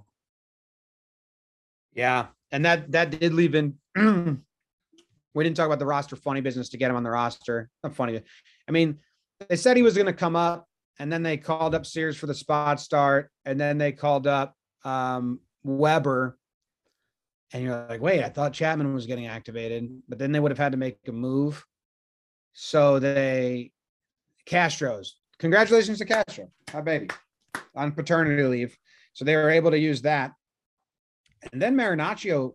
[1.94, 3.74] Yeah, and that that did leave in
[5.38, 7.70] We didn't talk about the roster funny business to get him on the roster.
[7.84, 8.20] Not funny.
[8.66, 8.98] I mean,
[9.48, 10.66] they said he was going to come up,
[10.98, 14.56] and then they called up Sears for the spot start, and then they called up
[14.84, 16.36] um, Weber.
[17.52, 20.58] And you're like, wait, I thought Chapman was getting activated, but then they would have
[20.58, 21.64] had to make a move.
[22.52, 23.70] So they,
[24.44, 27.10] Castro's, congratulations to Castro, my baby,
[27.76, 28.76] on paternity leave.
[29.12, 30.32] So they were able to use that.
[31.52, 32.54] And then Marinaccio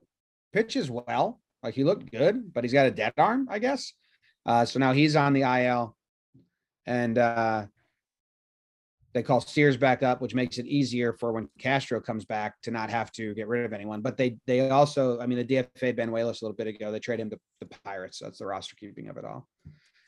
[0.52, 1.42] pitches well.
[1.62, 3.94] Like he looked good, but he's got a dead arm, I guess.
[4.46, 5.96] Uh, so now he's on the IL,
[6.86, 7.66] and uh,
[9.14, 12.72] they call Sears back up, which makes it easier for when Castro comes back to
[12.72, 14.02] not have to get rid of anyone.
[14.02, 17.22] But they they also, I mean, the DFA Ben a little bit ago, they trade
[17.22, 18.20] him to the Pirates.
[18.20, 19.48] That's the roster keeping of it all.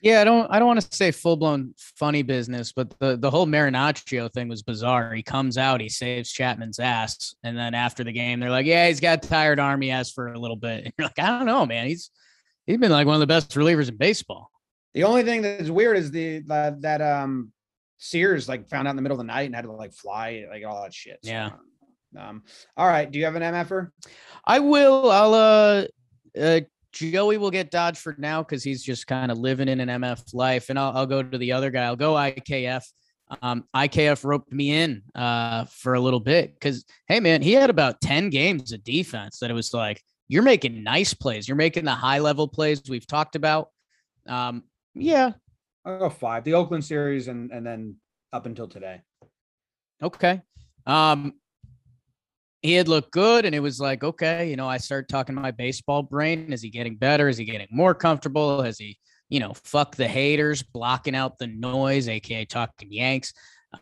[0.01, 3.31] Yeah, I don't I don't want to say full blown funny business, but the the
[3.31, 5.13] whole Marinaccio thing was bizarre.
[5.13, 8.87] He comes out, he saves Chapman's ass, and then after the game, they're like, "Yeah,
[8.87, 11.65] he's got tired army ass for a little bit." And you're like, "I don't know,
[11.65, 11.87] man.
[11.87, 12.11] He's
[12.65, 14.51] he's been like one of the best relievers in baseball."
[14.93, 17.51] The only thing that's weird is the that, that um
[17.97, 20.45] Sears like found out in the middle of the night and had to like fly,
[20.49, 21.19] like all that shit.
[21.23, 21.51] So, yeah.
[22.17, 22.43] Um.
[22.77, 23.09] All right.
[23.09, 23.89] Do you have an MFer?
[24.45, 25.09] I will.
[25.11, 25.85] I'll uh,
[26.39, 26.61] uh
[26.95, 30.33] Joey will get dodged for now because he's just kind of living in an MF
[30.33, 30.69] life.
[30.69, 31.83] And I'll, I'll go to the other guy.
[31.83, 32.83] I'll go IKF.
[33.41, 37.69] Um, IKF roped me in uh, for a little bit because, hey, man, he had
[37.69, 41.47] about 10 games of defense that it was like, you're making nice plays.
[41.47, 43.69] You're making the high level plays we've talked about.
[44.25, 45.33] Um, yeah.
[45.83, 46.45] I'll go five.
[46.45, 47.97] The Oakland series and, and then
[48.31, 49.01] up until today.
[50.01, 50.41] Okay.
[50.87, 51.33] Um,
[52.65, 55.51] he had looked good and it was like okay you know i started talking my
[55.51, 56.51] baseball brain.
[56.51, 57.29] Is he getting better?
[57.29, 58.63] Is he getting more comfortable?
[58.63, 58.97] Has he
[59.29, 63.33] you know fuck the haters blocking out the noise aka talking yanks?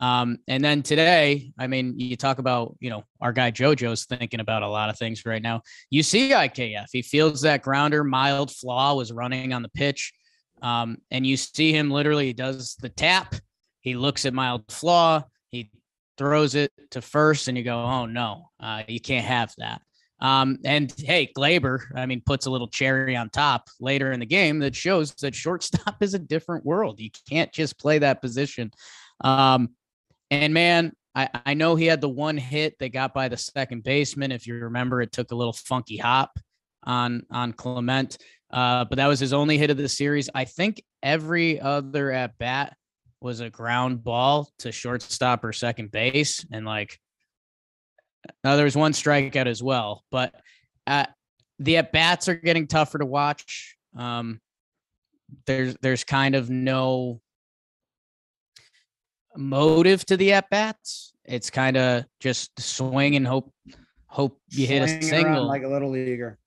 [0.01, 4.39] Um, and then today i mean you talk about you know our guy jojo's thinking
[4.39, 5.61] about a lot of things right now.
[5.89, 10.13] You see ikf he feels that grounder Myles Straw was running on the pitch.
[10.61, 13.35] Um, and you see him literally does the tap.
[13.81, 15.23] He looks at Myles Straw.
[15.51, 15.69] He
[16.17, 19.81] throws it to first, and you go, oh no, uh, you can't have that.
[20.19, 24.25] Um, and hey, Gleyber, I mean, puts a little cherry on top later in the
[24.25, 26.99] game that shows that shortstop is a different world.
[26.99, 28.71] You can't just play that position.
[29.21, 29.71] Um,
[30.31, 33.83] and man, I, I know he had the one hit that got by the second
[33.83, 34.31] baseman.
[34.31, 36.39] If you remember, it took a little funky hop
[36.83, 38.17] on on Clement.
[38.49, 40.29] Uh, but that was his only hit of the series.
[40.33, 42.77] I think every other at bat
[43.23, 46.45] was a ground ball to shortstop or second base.
[46.51, 46.99] And like,
[48.43, 50.35] now there was one strikeout as well, but
[50.85, 51.05] uh,
[51.59, 53.77] the at bats are getting tougher to watch.
[53.97, 54.41] Um,
[55.45, 57.21] there's there's kind of no
[59.35, 61.13] motive to the at bats.
[61.25, 63.51] It's kind of just swing and hope
[64.07, 66.37] hope you hit a single like a little leaguer.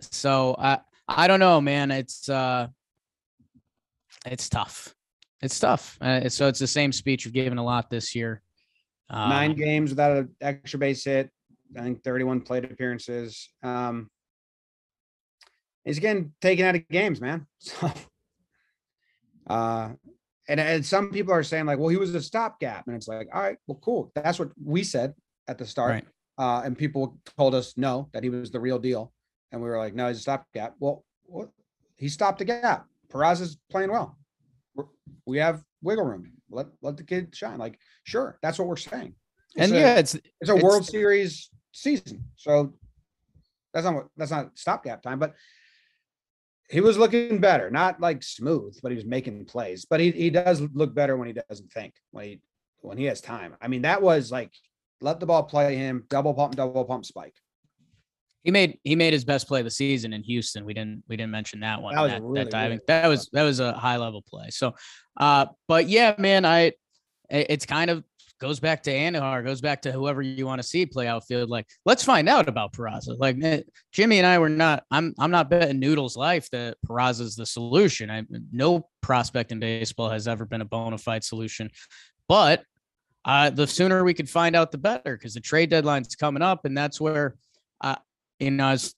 [0.00, 1.90] So I I don't know, man.
[1.90, 2.68] It's uh
[4.26, 4.93] it's tough
[5.44, 5.98] it's tough.
[6.00, 8.40] Uh, so it's the same speech you've given a lot this year.
[9.10, 11.30] Um, Nine games without an extra base hit.
[11.76, 13.50] I think 31 plate appearances.
[13.62, 14.08] Um,
[15.84, 17.46] he's getting taken out of games, man.
[17.60, 17.92] So,
[19.46, 19.90] uh,
[20.48, 23.28] and, and some people are saying like, well, he was a stopgap, and it's like,
[23.34, 24.10] all right, well, cool.
[24.14, 25.12] That's what we said
[25.48, 25.90] at the start.
[25.90, 26.04] Right.
[26.38, 29.12] Uh, and people told us no, that he was the real deal,
[29.52, 30.76] and we were like, no, he's a stopgap.
[30.78, 31.50] Well, what?
[31.96, 32.86] he stopped a gap.
[33.12, 34.16] Peraza's playing well
[35.26, 36.30] we have wiggle room.
[36.50, 37.58] Let let the kid shine.
[37.58, 39.14] Like, sure, that's what we're saying.
[39.54, 42.74] It's and a, yeah, it's it's a it's, World Series season, so
[43.72, 45.18] that's not what that's not stopgap time.
[45.18, 45.34] But
[46.70, 49.84] he was looking better, not like smooth, but he was making plays.
[49.84, 52.40] But he he does look better when he doesn't think when he
[52.80, 53.56] when he has time.
[53.60, 54.52] I mean, that was like
[55.00, 57.34] let the ball play him, double pump, double pump spike.
[58.44, 60.64] He made he made his best play of the season in Houston.
[60.64, 61.94] We didn't we didn't mention that one.
[61.94, 62.70] That was that, really, that diving.
[62.78, 64.50] Really that was that was a high level play.
[64.50, 64.74] So,
[65.18, 66.72] uh, but yeah, man, I
[67.30, 68.04] it's kind of
[68.40, 71.48] goes back to Andujar, goes back to whoever you want to see play outfield.
[71.48, 73.18] Like, let's find out about Peraza.
[73.18, 74.84] Like eh, Jimmy and I were not.
[74.90, 78.10] I'm I'm not betting Noodles' life that Peraza's the solution.
[78.10, 81.70] I no prospect in baseball has ever been a bona fide solution,
[82.28, 82.62] but
[83.24, 86.66] uh, the sooner we could find out, the better, because the trade deadline's coming up,
[86.66, 87.36] and that's where.
[87.80, 87.96] Uh,
[88.38, 88.94] you know, I, was,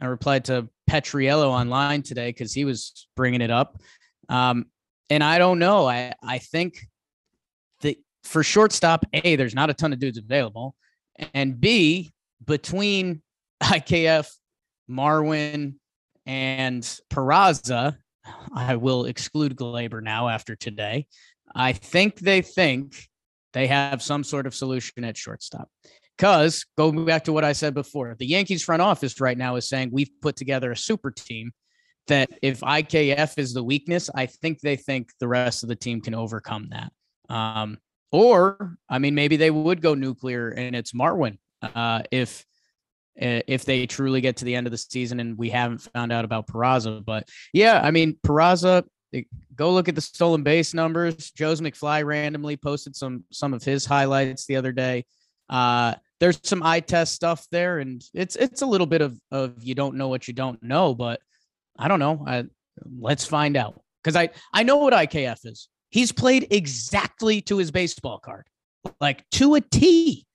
[0.00, 3.80] I replied to Petriello online today because he was bringing it up.
[4.28, 4.66] Um,
[5.08, 5.88] and I don't know.
[5.88, 6.86] I, I think
[7.80, 10.74] that for shortstop, A, there's not a ton of dudes available.
[11.34, 12.12] And B,
[12.44, 13.22] between
[13.62, 14.28] IKF,
[14.90, 15.74] Marwin,
[16.26, 17.96] and Peraza,
[18.54, 21.06] I will exclude Gleyber now after today.
[21.54, 23.08] I think they think
[23.52, 25.68] they have some sort of solution at shortstop.
[26.20, 29.66] Because going back to what I said before, the Yankees front office right now is
[29.66, 31.50] saying we've put together a super team
[32.08, 36.02] that if IKF is the weakness, I think they think the rest of the team
[36.02, 36.92] can overcome that.
[37.34, 37.78] Um,
[38.12, 42.44] or, I mean, maybe they would go nuclear and it's Marwin uh, if
[43.16, 46.26] if they truly get to the end of the season and we haven't found out
[46.26, 47.02] about Peraza.
[47.02, 49.22] But yeah, I mean, Peraza, eh,
[49.56, 51.30] go look at the stolen base numbers.
[51.30, 55.06] Joe's McFly randomly posted some some of his highlights the other day.
[55.48, 59.64] Uh, there's some eye test stuff there, and it's it's a little bit of of
[59.64, 61.20] you don't know what you don't know, but
[61.78, 62.22] I don't know.
[62.26, 62.44] I,
[62.98, 65.68] let's find out because I I know what IKF is.
[65.88, 68.46] He's played exactly to his baseball card.
[69.00, 70.26] like to a T.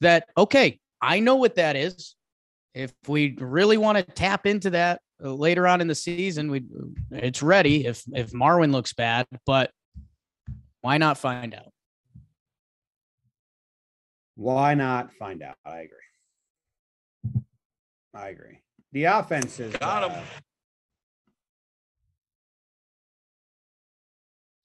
[0.00, 2.14] That okay, I know what that is.
[2.74, 6.62] If we really want to tap into that uh, later on in the season, we
[7.10, 7.86] it's ready.
[7.86, 9.70] If if Marwin looks bad, but
[10.80, 11.72] why not find out?
[14.38, 15.56] Why not find out?
[15.64, 17.42] I agree.
[18.14, 18.60] I agree.
[18.92, 20.12] The offense is Got 'em.
[20.12, 20.22] uh,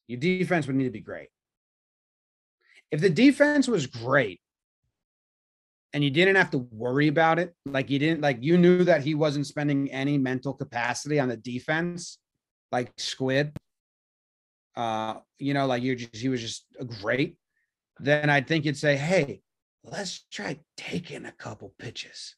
[0.08, 1.30] your defense would need to be great.
[2.92, 4.40] If the defense was great
[5.92, 9.04] and you didn't have to worry about it, like you didn't like you knew that
[9.04, 12.20] he wasn't spending any mental capacity on the defense,
[12.72, 13.58] like squid.
[14.76, 16.68] Uh, you know, like you're just he was just
[17.02, 17.38] great,
[18.00, 19.42] then I'd think you'd say, hey,
[19.84, 22.36] let's try taking a couple pitches.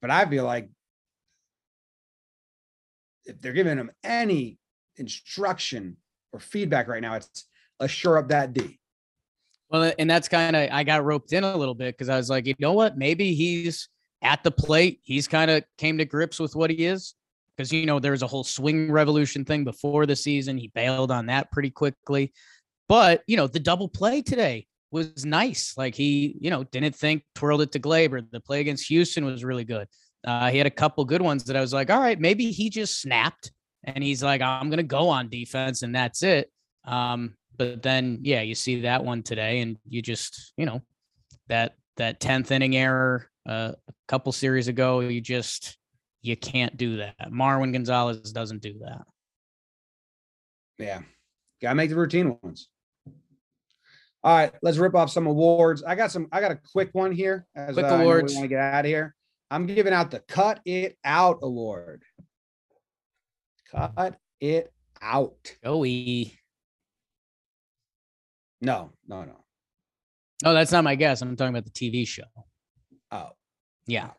[0.00, 0.68] But I feel like
[3.24, 4.58] if they're giving him any
[4.96, 5.96] instruction
[6.32, 7.46] or feedback right now, it's
[7.80, 8.78] a shore up that D.
[9.70, 12.28] Well, and that's kind of I got roped in a little bit because I was
[12.28, 12.98] like, you know what?
[12.98, 13.88] Maybe he's
[14.22, 15.00] at the plate.
[15.02, 17.14] He's kind of came to grips with what he is.
[17.56, 20.58] Because you know, there was a whole swing revolution thing before the season.
[20.58, 22.32] He bailed on that pretty quickly.
[22.88, 25.74] But you know, the double play today was nice.
[25.76, 28.30] Like he, you know, didn't think twirled it to Gleyber.
[28.30, 29.88] The play against Houston was really good.
[30.24, 32.70] Uh, he had a couple good ones that I was like, all right, maybe he
[32.70, 33.50] just snapped
[33.84, 36.50] and he's like, I'm gonna go on defense and that's it.
[36.84, 40.82] Um, but then yeah, you see that one today, and you just, you know,
[41.48, 45.76] that that 10th inning error uh, a couple series ago, you just
[46.22, 47.30] you can't do that.
[47.30, 49.02] Marwin Gonzalez doesn't do that.
[50.78, 51.00] Yeah.
[51.60, 52.68] Gotta make the routine ones.
[54.24, 55.82] All right, let's rip off some awards.
[55.82, 57.46] I got some, I got a quick one here.
[57.56, 58.34] As Quick uh, awards.
[58.34, 59.14] Want to get out of here.
[59.50, 62.02] I'm giving out the Cut It Out Award.
[63.70, 65.34] Cut it out.
[65.64, 66.38] Joey.
[68.60, 69.44] No, no, no.
[70.44, 71.20] Oh, that's not my guess.
[71.20, 72.22] I'm talking about the TV show.
[73.10, 73.30] Oh,
[73.86, 74.10] Yeah,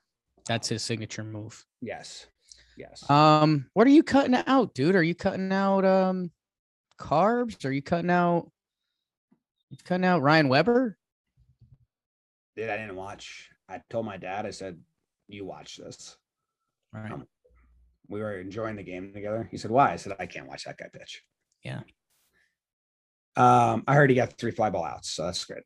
[0.48, 1.64] that's his signature move.
[1.82, 2.28] yes.
[2.76, 3.08] Yes.
[3.08, 4.96] Um, what are you cutting out, dude?
[4.96, 6.32] Are you cutting out um
[7.00, 7.64] carbs?
[7.66, 8.50] Are you cutting out
[9.74, 10.98] you cutting out Ryan Weber?
[12.56, 13.50] Dude, I didn't watch.
[13.68, 14.80] I told my dad, I said,
[15.28, 16.16] you watch this.
[16.94, 17.12] Right.
[17.12, 17.26] Um,
[18.08, 19.48] We were enjoying the game together.
[19.50, 19.92] He said, why?
[19.92, 21.24] I said, I can't watch that guy pitch.
[21.64, 21.82] Yeah.
[23.36, 25.64] Um, I heard he got three fly ball outs, so that's great.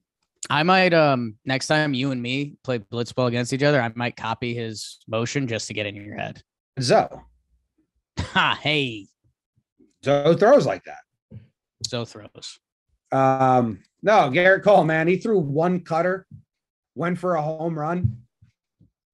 [0.50, 4.16] I might um next time you and me play blitzball against each other, I might
[4.16, 6.42] copy his motion just to get in your head.
[6.80, 7.10] Zoe.
[8.20, 9.08] Ha hey,
[10.06, 11.00] Zoe throws like that.
[11.86, 12.60] so throws.
[13.12, 16.28] Um, no, Gerrit Cole, man, he threw one cutter,
[16.96, 18.18] went for a home run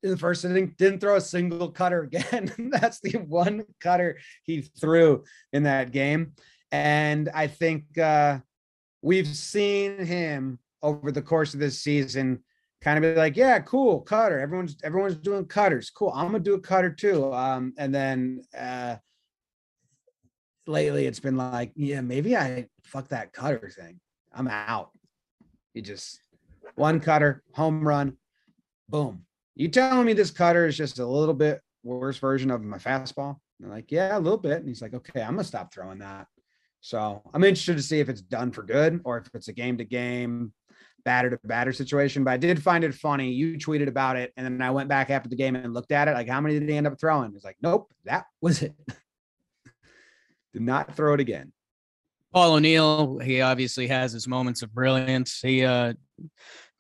[0.04, 2.52] in the first inning, didn't throw a single cutter again.
[2.72, 5.24] That's the one cutter he threw
[5.54, 6.34] in that game.
[6.72, 8.40] And I think uh,
[9.02, 12.44] we've seen him over the course of this season
[12.82, 14.40] kind of be like, yeah, cool, cutter.
[14.40, 15.90] Everyone's everyone's doing cutters.
[15.90, 16.12] Cool.
[16.14, 17.34] I'm gonna do a cutter too.
[17.34, 18.98] Um, and then uh
[20.68, 24.00] lately it's been like, yeah, maybe I fuck that cutter thing.
[24.34, 24.92] I'm out.
[25.74, 26.20] You just
[26.76, 28.18] one cutter, home run,
[28.90, 29.26] boom.
[29.56, 33.38] You telling me this cutter is just a little bit worse version of my fastball?
[33.64, 34.58] I'm like, yeah, a little bit.
[34.58, 36.28] And he's like, okay, I'm gonna stop throwing that.
[36.82, 39.78] So I'm interested to see if it's done for good or if it's a game
[39.78, 40.52] to game,
[41.06, 42.24] batter to batter situation.
[42.24, 43.32] But I did find it funny.
[43.32, 46.08] You tweeted about it, and then I went back after the game and looked at
[46.08, 46.14] it.
[46.14, 47.34] Like, how many did he end up throwing?
[47.36, 48.74] It's like, nope, that was it.
[50.54, 51.52] did not throw it again.
[52.34, 55.40] Paul O'Neill, he obviously has his moments of brilliance.
[55.42, 55.94] He uh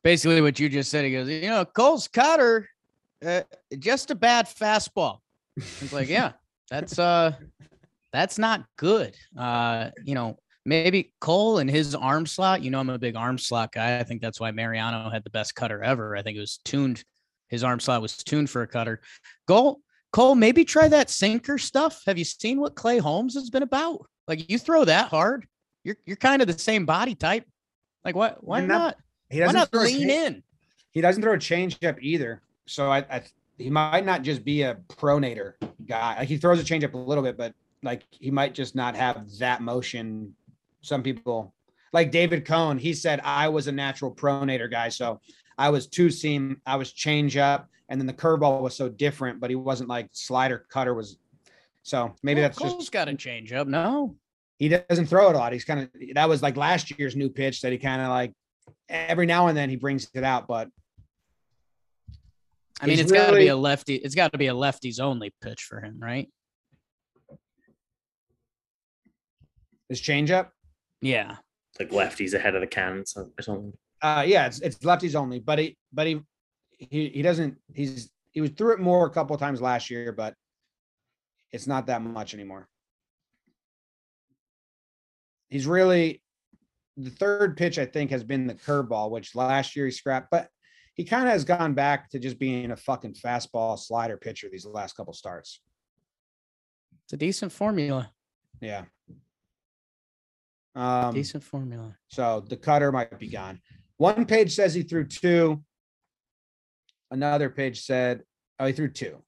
[0.03, 2.67] basically what you just said, he goes, you know, Cole's cutter,
[3.25, 3.41] uh,
[3.79, 5.19] just a bad fastball.
[5.55, 6.33] It's like, yeah,
[6.69, 7.33] that's uh
[8.11, 9.15] that's not good.
[9.37, 13.37] Uh, you know, maybe Cole and his arm slot, you know, I'm a big arm
[13.37, 13.99] slot guy.
[13.99, 16.15] I think that's why Mariano had the best cutter ever.
[16.15, 17.03] I think it was tuned,
[17.47, 19.01] his arm slot was tuned for a cutter.
[19.47, 19.81] Cole,
[20.11, 22.03] Cole, maybe try that sinker stuff.
[22.05, 24.05] Have you seen what Clay Holmes has been about?
[24.27, 25.47] Like you throw that hard,
[25.83, 27.45] you're you're kind of the same body type.
[28.05, 28.97] Like what why not- not?
[29.29, 30.43] He doesn't not throw a lean cha- in?
[30.91, 32.41] He doesn't throw a changeup either.
[32.65, 33.23] So I, I
[33.57, 35.53] he might not just be a pronator
[35.87, 36.17] guy.
[36.19, 39.25] Like he throws a changeup a little bit, but like he might just not have
[39.39, 40.35] that motion.
[40.81, 41.53] Some people
[41.93, 44.89] like David Cone, he said I was a natural pronator guy.
[44.89, 45.19] So
[45.57, 49.39] I was two seam, I was change up, and then the curveball was so different,
[49.39, 51.17] but he wasn't like slider cutter was.
[51.83, 53.67] So maybe Well, that's Cole's just got a change up.
[53.67, 54.15] No.
[54.57, 55.53] he doesn't throw it a lot.
[55.53, 58.33] He's kind of that was like last year's new pitch that he kind of like
[58.89, 60.69] every now and then he brings it out, but
[62.81, 63.95] I mean, He's it's got to be a lefty.
[63.95, 66.29] It's got to be a lefties only pitch for him, right?
[69.89, 70.49] his changeup.
[71.01, 71.37] Yeah.
[71.79, 73.73] like lefties ahead of the cannons or something.
[74.01, 76.21] Uh, yeah, it's it's lefties only, but he but he
[76.77, 77.57] he he doesn't.
[77.73, 80.33] He's he was through it more a couple of times last year, but
[81.53, 82.67] it's not that much anymore.
[85.49, 86.21] He's really
[86.97, 87.77] the third pitch.
[87.77, 90.49] I think has been the curveball, which last year he scrapped, but
[90.95, 94.65] he kind of has gone back to just being a fucking fastball slider pitcher these
[94.65, 95.61] last couple starts.
[97.05, 98.11] It's a decent formula.
[98.61, 98.85] Yeah.
[100.75, 101.95] Um, Decent formula.
[102.07, 103.59] So the cutter might be gone.
[103.97, 105.63] One page says he threw two.
[107.11, 108.23] Another page said,
[108.59, 109.21] oh, he threw two.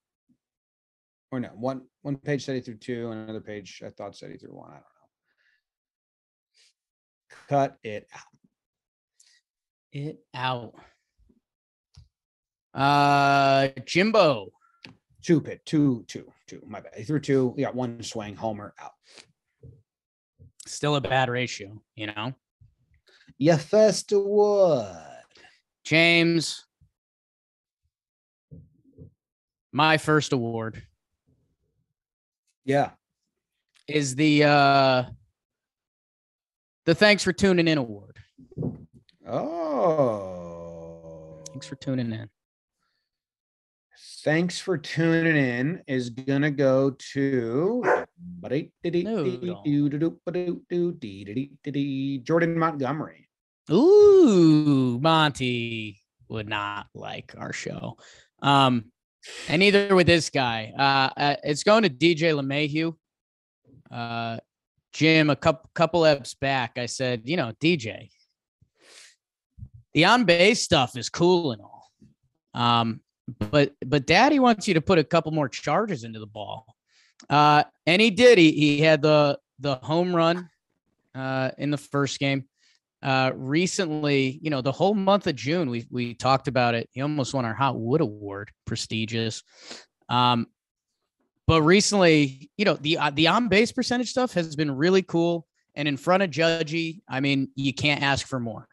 [1.32, 4.30] Or no, one one page said he threw two, and another page I thought said
[4.30, 4.70] he threw one.
[4.70, 4.88] I don't know.
[7.50, 8.22] Cut it out.
[9.92, 10.76] It out.
[12.76, 14.52] Uh Jimbo.
[15.24, 16.62] Two pit, two, two, two.
[16.68, 16.94] My bad.
[16.96, 17.56] He threw two.
[17.58, 18.92] He got one swing, homer out.
[20.68, 22.34] Still a bad ratio, you know.
[23.40, 24.96] Your first award.
[25.84, 26.66] James.
[29.72, 30.84] My first award
[32.66, 32.92] Yeah.
[33.88, 35.04] is the uh
[36.86, 38.18] the thanks for tuning in award.
[39.28, 40.64] Oh.
[41.50, 42.30] Thanks for tuning in.
[44.24, 48.06] Thanks for tuning in is gonna go to
[52.24, 53.30] Jordan Montgomery.
[53.72, 57.98] Ooh, Monty would not like our show.
[58.42, 58.92] Um,
[59.48, 60.74] and neither with this guy.
[60.78, 62.96] Uh, uh, it's going to DJ LeMahieu.
[63.92, 64.38] Uh,
[64.94, 68.10] Jim, a couple couple eps back, I said, you know, DJ,
[69.94, 71.92] the on base stuff is cool and all.
[72.54, 73.02] Um,
[73.52, 76.66] but but daddy wants you to put a couple more charges into the ball.
[77.30, 78.38] Uh, and he did.
[78.38, 80.50] He he had the the home run
[81.14, 82.46] uh in the first game.
[83.06, 86.90] Uh recently, you know, the whole month of June, we we talked about it.
[86.92, 89.44] He almost won our Hot Wood Award, prestigious.
[90.10, 90.48] Um,
[91.48, 95.46] but recently, you know, the uh, the on base percentage stuff has been really cool.
[95.76, 98.68] And in front of Judgy, I mean, you can't ask for more.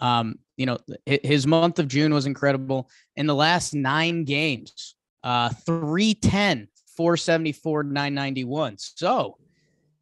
[0.00, 2.90] Um, you know, his month of June was incredible.
[3.16, 8.76] In the last nine games, uh, 310, 474, 991.
[8.78, 9.38] So,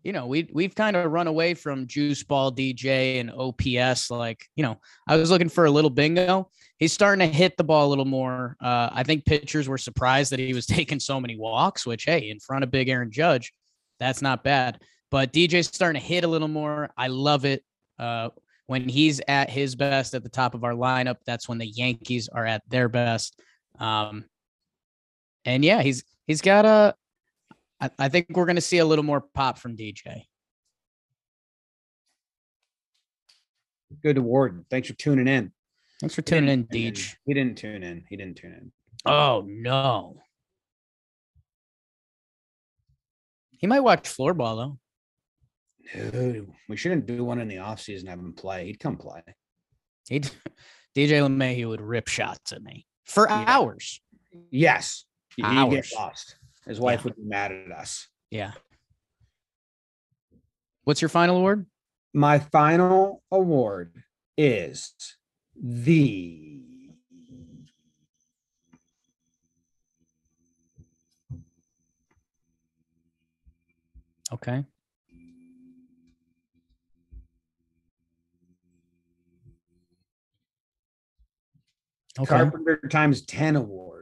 [0.06, 4.08] you know, we we've kind of run away from juice ball DJ and OPS.
[4.08, 4.78] Like, you know,
[5.08, 6.48] I was looking for a little bingo.
[6.78, 8.56] He's starting to hit the ball a little more.
[8.60, 12.30] Uh, I think pitchers were surprised that he was taking so many walks, which hey,
[12.30, 13.52] in front of big Aaron Judge,
[13.98, 14.80] that's not bad.
[15.10, 16.88] But DJ's starting to hit a little more.
[16.96, 17.64] I love it.
[17.98, 18.28] Uh,
[18.66, 22.28] when he's at his best at the top of our lineup, that's when the Yankees
[22.28, 23.40] are at their best.
[23.80, 24.24] Um,
[25.44, 26.94] and yeah, he's he's got a.
[27.80, 30.22] I, I think we're going to see a little more pop from DJ.
[34.02, 34.64] Good award.
[34.70, 35.52] Thanks for tuning in.
[36.00, 37.14] Thanks for tuning in, Deej.
[37.24, 38.04] He didn't tune in.
[38.08, 38.72] He didn't tune in.
[39.10, 40.16] Oh no.
[43.52, 44.56] He might watch floorball
[45.94, 46.10] though.
[46.10, 48.08] Dude, we shouldn't do one in the off season.
[48.08, 48.66] Have him play.
[48.66, 49.22] He'd come play.
[50.08, 50.24] He'd,
[50.96, 53.44] DJ LeMahieu would rip shots at me for Yeah.
[53.46, 54.00] hours.
[54.50, 55.04] Yes.
[55.36, 55.92] He he'd get Hours.
[55.94, 56.36] lost.
[56.66, 57.04] His wife Yeah.
[57.04, 58.08] would be mad at us.
[58.30, 58.52] Yeah.
[60.84, 61.66] What's your final award?
[62.12, 64.02] My final award
[64.36, 64.94] is
[65.54, 66.62] the
[74.32, 74.64] Okay.
[82.18, 82.26] Okay.
[82.26, 83.95] Carpenter times 10 award.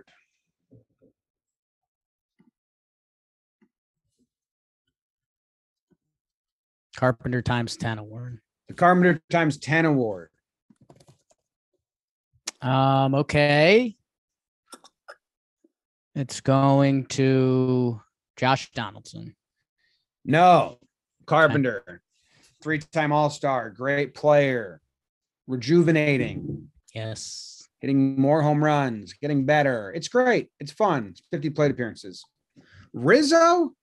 [7.05, 8.41] Carpenter times 10 award.
[8.69, 10.31] The Carpenter times 10 award.
[12.63, 13.95] Um, okay.
[16.15, 18.01] It's going to
[18.39, 19.37] Josh Donaldson.
[20.25, 20.79] No,
[21.27, 22.01] Carpenter,
[22.63, 24.81] three time All Star, great player,
[25.47, 27.69] rejuvenating, Yes.
[27.81, 29.93] hitting more home runs, getting better.
[29.95, 30.49] It's great.
[30.59, 31.09] It's fun.
[31.11, 32.25] It's 50 plate appearances.
[32.95, 33.75] Rizzo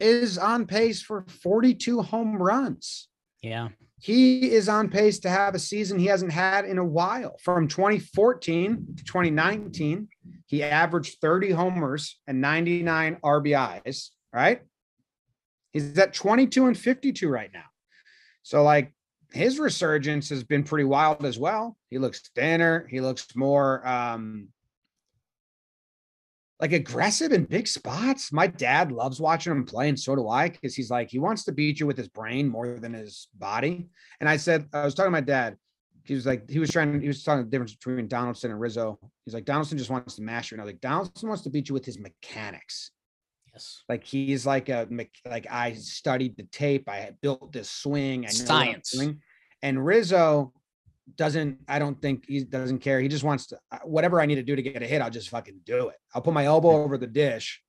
[0.00, 3.08] is on pace for 42 home runs.
[3.42, 3.68] Yeah.
[3.98, 7.36] He is on pace to have a season he hasn't had in a while.
[7.42, 10.08] From 2014 to 2019,
[10.46, 14.62] he averaged 30 homers and 99 RBIs, right?
[15.72, 17.64] He's at 22 and 52 right now.
[18.42, 18.92] So, like,
[19.32, 21.76] his resurgence has been pretty wild as well.
[21.90, 22.86] He looks thinner.
[22.88, 24.48] He looks more, um,
[26.60, 28.32] like aggressive in big spots.
[28.32, 31.44] My dad loves watching him play, and so do I, because he's like he wants
[31.44, 33.88] to beat you with his brain more than his body.
[34.20, 35.56] And I said, I was talking to my dad.
[36.04, 38.98] He was like, he was trying, he was talking the difference between Donaldson and Rizzo.
[39.24, 40.54] He's like, Donaldson just wants to mash you.
[40.54, 42.92] And I was like, Donaldson wants to beat you with his mechanics.
[43.52, 43.82] Yes.
[43.88, 44.86] Like he's like a
[45.24, 46.88] like I studied the tape.
[46.88, 48.24] I built this swing.
[48.24, 49.00] I know what I'm Science.
[49.62, 50.52] And Rizzo
[51.14, 51.58] doesn't.
[51.68, 53.00] I don't think he doesn't care.
[53.00, 55.00] He just wants to whatever I need to do to get a hit.
[55.00, 55.96] I'll just fucking do it.
[56.14, 57.62] I'll put my elbow over the dish,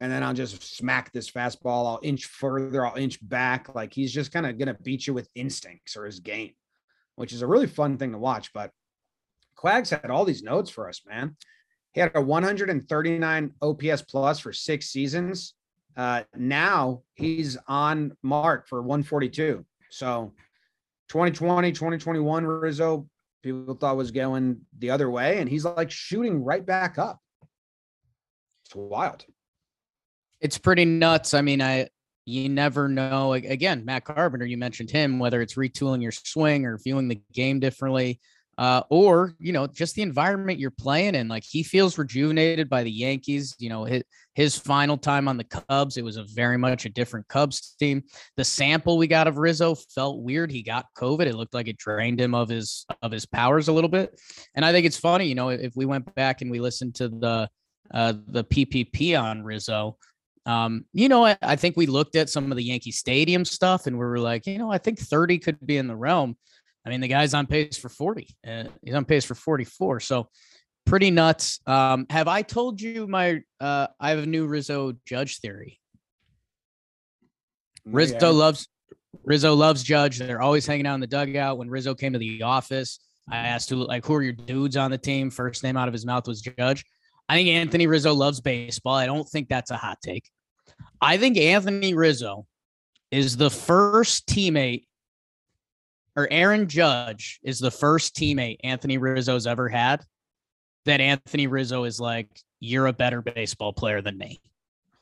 [0.00, 1.86] and then I'll just smack this fastball.
[1.86, 2.86] I'll inch further.
[2.86, 3.74] I'll inch back.
[3.74, 6.52] Like he's just kind of gonna beat you with instincts or his game,
[7.16, 8.52] which is a really fun thing to watch.
[8.52, 8.70] But
[9.56, 11.36] Quags had all these notes for us, man.
[11.92, 15.54] He had a 139 OPS plus for six seasons.
[15.96, 19.64] Uh, now he's on mark for 142.
[19.90, 20.32] So
[21.12, 23.06] 2020, 2021 Rizzo,
[23.42, 27.20] people thought was going the other way, and he's like shooting right back up.
[28.64, 29.26] It's wild.
[30.40, 31.34] It's pretty nuts.
[31.34, 31.90] I mean, I
[32.24, 33.34] you never know.
[33.34, 37.60] Again, Matt Carpenter, you mentioned him, whether it's retooling your swing or viewing the game
[37.60, 38.18] differently,
[38.58, 41.28] uh, or you know, just the environment you're playing in.
[41.28, 43.54] Like he feels rejuvenated by the Yankees.
[43.58, 44.02] You know, his
[44.34, 48.02] his final time on the Cubs, it was a very much a different Cubs team.
[48.36, 50.50] The sample we got of Rizzo felt weird.
[50.50, 51.26] He got COVID.
[51.26, 54.18] It looked like it drained him of his of his powers a little bit.
[54.54, 57.08] And I think it's funny, you know, if we went back and we listened to
[57.08, 57.48] the
[57.92, 59.96] uh, the PPP on Rizzo.
[60.44, 63.86] Um, you know, I, I think we looked at some of the Yankee Stadium stuff
[63.86, 66.36] and we were like, you know, I think 30 could be in the realm.
[66.84, 68.28] I mean, the guy's on pace for 40.
[68.46, 70.00] Uh, he's on pace for 44.
[70.00, 70.28] So
[70.84, 71.60] pretty nuts.
[71.66, 75.78] Um, have I told you my uh I have a new Rizzo judge theory?
[77.84, 78.28] Rizzo Yeah.
[78.28, 78.68] loves
[79.24, 80.18] Rizzo loves Judge.
[80.18, 81.58] They're always hanging out in the dugout.
[81.58, 82.98] When Rizzo came to the office,
[83.30, 85.30] I asked who like who are your dudes on the team.
[85.30, 86.84] First name out of his mouth was Judge.
[87.28, 88.94] I think Anthony Rizzo loves baseball.
[88.94, 90.28] I don't think that's a hot take.
[91.00, 92.46] I think Anthony Rizzo
[93.10, 94.86] is the first teammate,
[96.16, 100.04] or Aaron Judge is the first teammate Anthony Rizzo's ever had.
[100.84, 102.28] That Anthony Rizzo is like,
[102.58, 104.40] you're a better baseball player than me.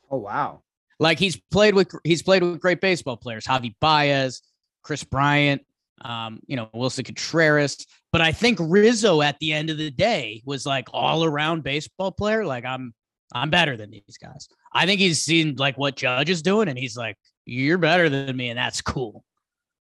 [0.09, 0.61] Oh wow.
[0.99, 4.41] Like he's played with he's played with great baseball players, Javi Baez,
[4.83, 5.65] Kris Bryant,
[6.03, 7.85] um, you know, Willson Contreras.
[8.11, 12.11] But I think Rizzo at the end of the day was like all around baseball
[12.11, 12.45] player.
[12.45, 12.93] Like I'm
[13.33, 14.47] I'm better than these guys.
[14.73, 18.35] I think he's seen like what Judge is doing, and he's like, You're better than
[18.35, 19.23] me, and that's cool.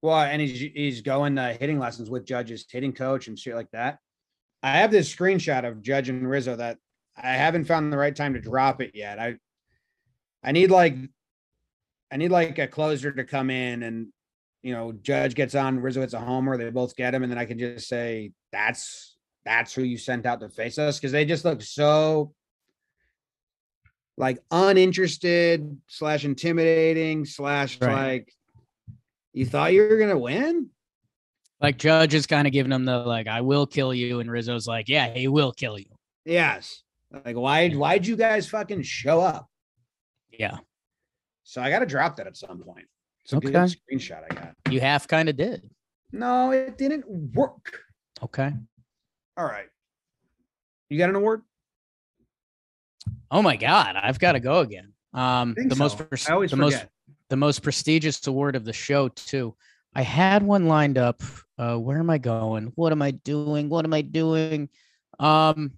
[0.01, 3.71] Well, and he's he's going uh, hitting lessons with Judge's hitting coach and shit like
[3.71, 3.99] that.
[4.63, 6.77] I have this screenshot of Judge and Rizzo that
[7.17, 9.19] I haven't found the right time to drop it yet.
[9.19, 9.35] I
[10.43, 10.95] I need like
[12.11, 14.07] I need like a closer to come in and
[14.63, 17.39] you know Judge gets on Rizzo hits a homer, they both get him, and then
[17.39, 21.25] I can just say that's that's who you sent out to face us because they
[21.25, 22.33] just look so
[24.17, 27.93] like uninterested slash intimidating slash Right.
[27.93, 28.33] like
[29.39, 30.69] you thought you were gonna win
[31.61, 34.67] Like Judge is kind of giving him the like, I will kill you, and Rizzo's
[34.67, 35.95] like, Yeah, he will kill you.
[36.25, 36.83] yes
[37.25, 39.47] like why why'd you guys fucking show up
[40.29, 40.57] Yeah,
[41.43, 42.85] so i gotta drop that at some point
[43.23, 43.73] it's a good Okay.
[43.75, 45.67] screenshot i got you half kind of did.
[46.11, 47.79] no it didn't work
[48.21, 48.51] Okay.
[49.37, 49.69] all right
[50.89, 51.41] you got an award
[53.31, 54.91] Oh my God, I've got to go again.
[55.13, 56.31] Um, the most so.
[56.31, 56.85] i always the forget most
[57.29, 59.55] the most prestigious award of the show too.
[59.95, 61.21] I had one lined up.
[61.57, 62.71] Uh, where am I going?
[62.75, 63.69] What am I doing?
[63.69, 64.69] What am I doing?
[65.19, 65.71] Um,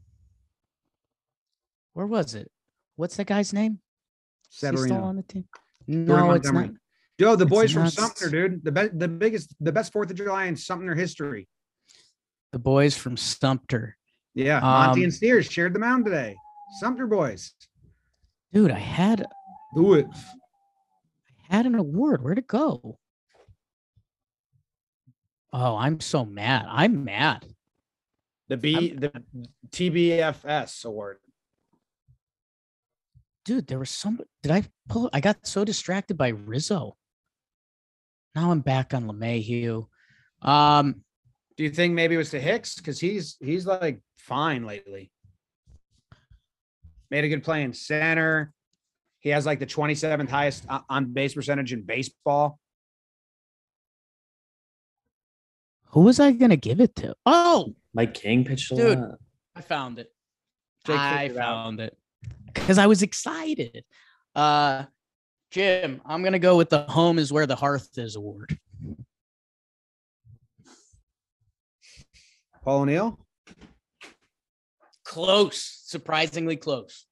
[1.93, 2.51] where was it?
[2.95, 3.79] What's that guy's name?
[4.49, 5.45] He still on the team?
[5.87, 6.71] No, it's not.
[7.17, 8.63] Yo, the it's boys from not Sumter, dude.
[8.63, 11.47] The best, the biggest, the best Fourth of July in Sumter history.
[12.51, 13.95] The boys from Sumter.
[14.33, 16.35] Yeah, Monty Um, and Sears shared the mound today.
[16.79, 17.53] Sumter boys,
[18.53, 19.25] Dude, I had
[19.75, 20.07] do it.
[21.51, 22.23] I had an award.
[22.23, 22.97] Where'd it go?
[25.53, 26.65] Oh, I'm so mad.
[26.69, 27.45] I'm mad.
[28.47, 29.11] The B, the
[29.69, 31.17] TBFS award.
[33.45, 34.21] dude, there was some.
[34.43, 35.09] Did I pull?
[35.13, 36.95] I got so distracted by Rizzo.
[38.33, 39.87] Now I'm back on LeMahieu.
[40.41, 41.03] Um,
[41.57, 45.11] Do you think maybe it was to Hicks because he's he's like fine lately?
[47.09, 48.53] Made a good play in center.
[49.21, 52.59] He has like the 27th highest on base percentage in baseball.
[55.93, 57.13] who was I gonna give it to?
[57.25, 58.99] Oh, Mike King pitched a Dude.
[58.99, 59.19] lot.
[59.55, 60.09] I found it.
[60.85, 61.45] Jake I figured it out.
[61.65, 61.97] found it
[62.45, 63.83] because I was excited.
[64.33, 64.85] Uh,
[65.51, 68.57] Jim, I'm gonna go with the "Home is where the hearth is" award.
[72.63, 73.19] Paul O'Neill.
[75.03, 77.05] Close, surprisingly close.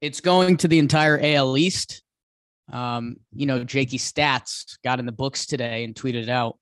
[0.00, 2.02] It's going to the entire AL East.
[2.72, 6.58] Um, you know, Jakey Stats got in the books today and tweeted it out.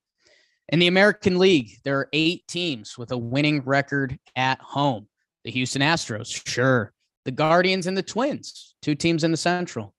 [0.69, 5.07] In the American League, there are eight teams with a winning record at home.
[5.43, 6.93] The Houston Astros, sure.
[7.25, 9.93] The Guardians and the Twins, two teams in the Central.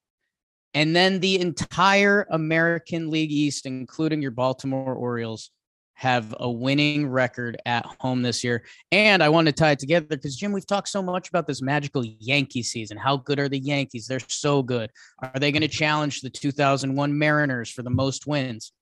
[0.74, 5.50] And then the entire American League East, including your Baltimore Orioles,
[5.98, 8.64] have a winning record at home this year.
[8.92, 11.60] And I want to tie it together because, Jim, we've talked so much about this
[11.60, 12.96] magical Yankee season.
[12.96, 14.06] How good are the Yankees?
[14.06, 14.92] They're so good.
[15.18, 18.72] Are they going to challenge the 2001 Mariners for the most wins?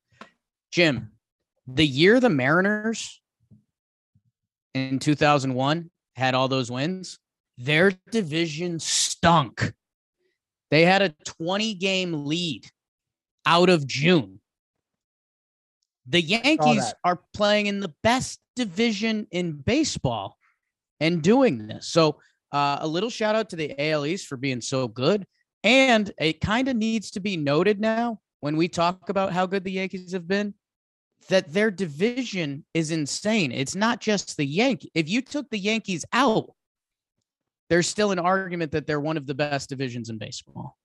[0.71, 1.13] Jim,
[1.67, 3.23] the year the Mariners
[4.75, 7.19] in 2001 had all those wins,
[7.57, 9.73] their division stunk.
[10.71, 12.67] They had a 20 game lead
[13.47, 14.41] out of June.
[16.09, 20.39] The Yankees are playing in the best division in baseball
[21.01, 21.89] and doing this.
[21.89, 22.21] So,
[22.53, 25.27] uh, a little shout out to the AL East for being so good.
[25.65, 29.65] And it kind of needs to be noted now when we talk about how good
[29.65, 30.55] the Yankees have been
[31.29, 33.51] that their division is insane.
[33.51, 34.91] It's not just the Yankees.
[34.95, 36.53] If you took the Yankees out,
[37.69, 40.77] there's still an argument that they're one of the best divisions in baseball.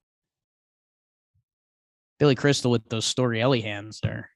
[2.19, 4.30] Billy Crystal with those Storey hands there.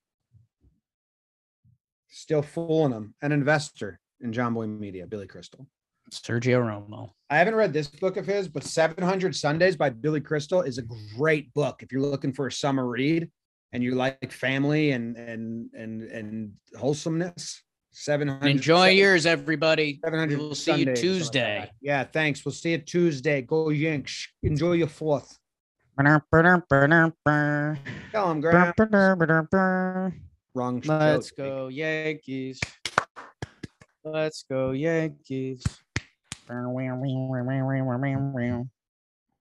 [2.25, 3.13] Still fooling them.
[3.21, 5.67] An investor in Jomboy Media, Billy Crystal.
[6.11, 7.11] Sergio Romo.
[7.29, 10.83] I haven't read this book of his, but 700 Sundays by Billy Crystal is a
[11.15, 13.29] great book if you're looking for a summer read
[13.73, 17.61] and you like family and and and and wholesomeness.
[17.91, 22.71] 700 enjoy yours everybody 700 we'll see Sundays, you tuesday like yeah thanks we'll see
[22.71, 25.39] you tuesday go yanks enjoy your fourth
[28.11, 28.73] Tell him, Graham.
[30.55, 30.81] Wrong.
[30.85, 32.61] Let's go Yankees.
[34.05, 35.63] Let's go Yankees.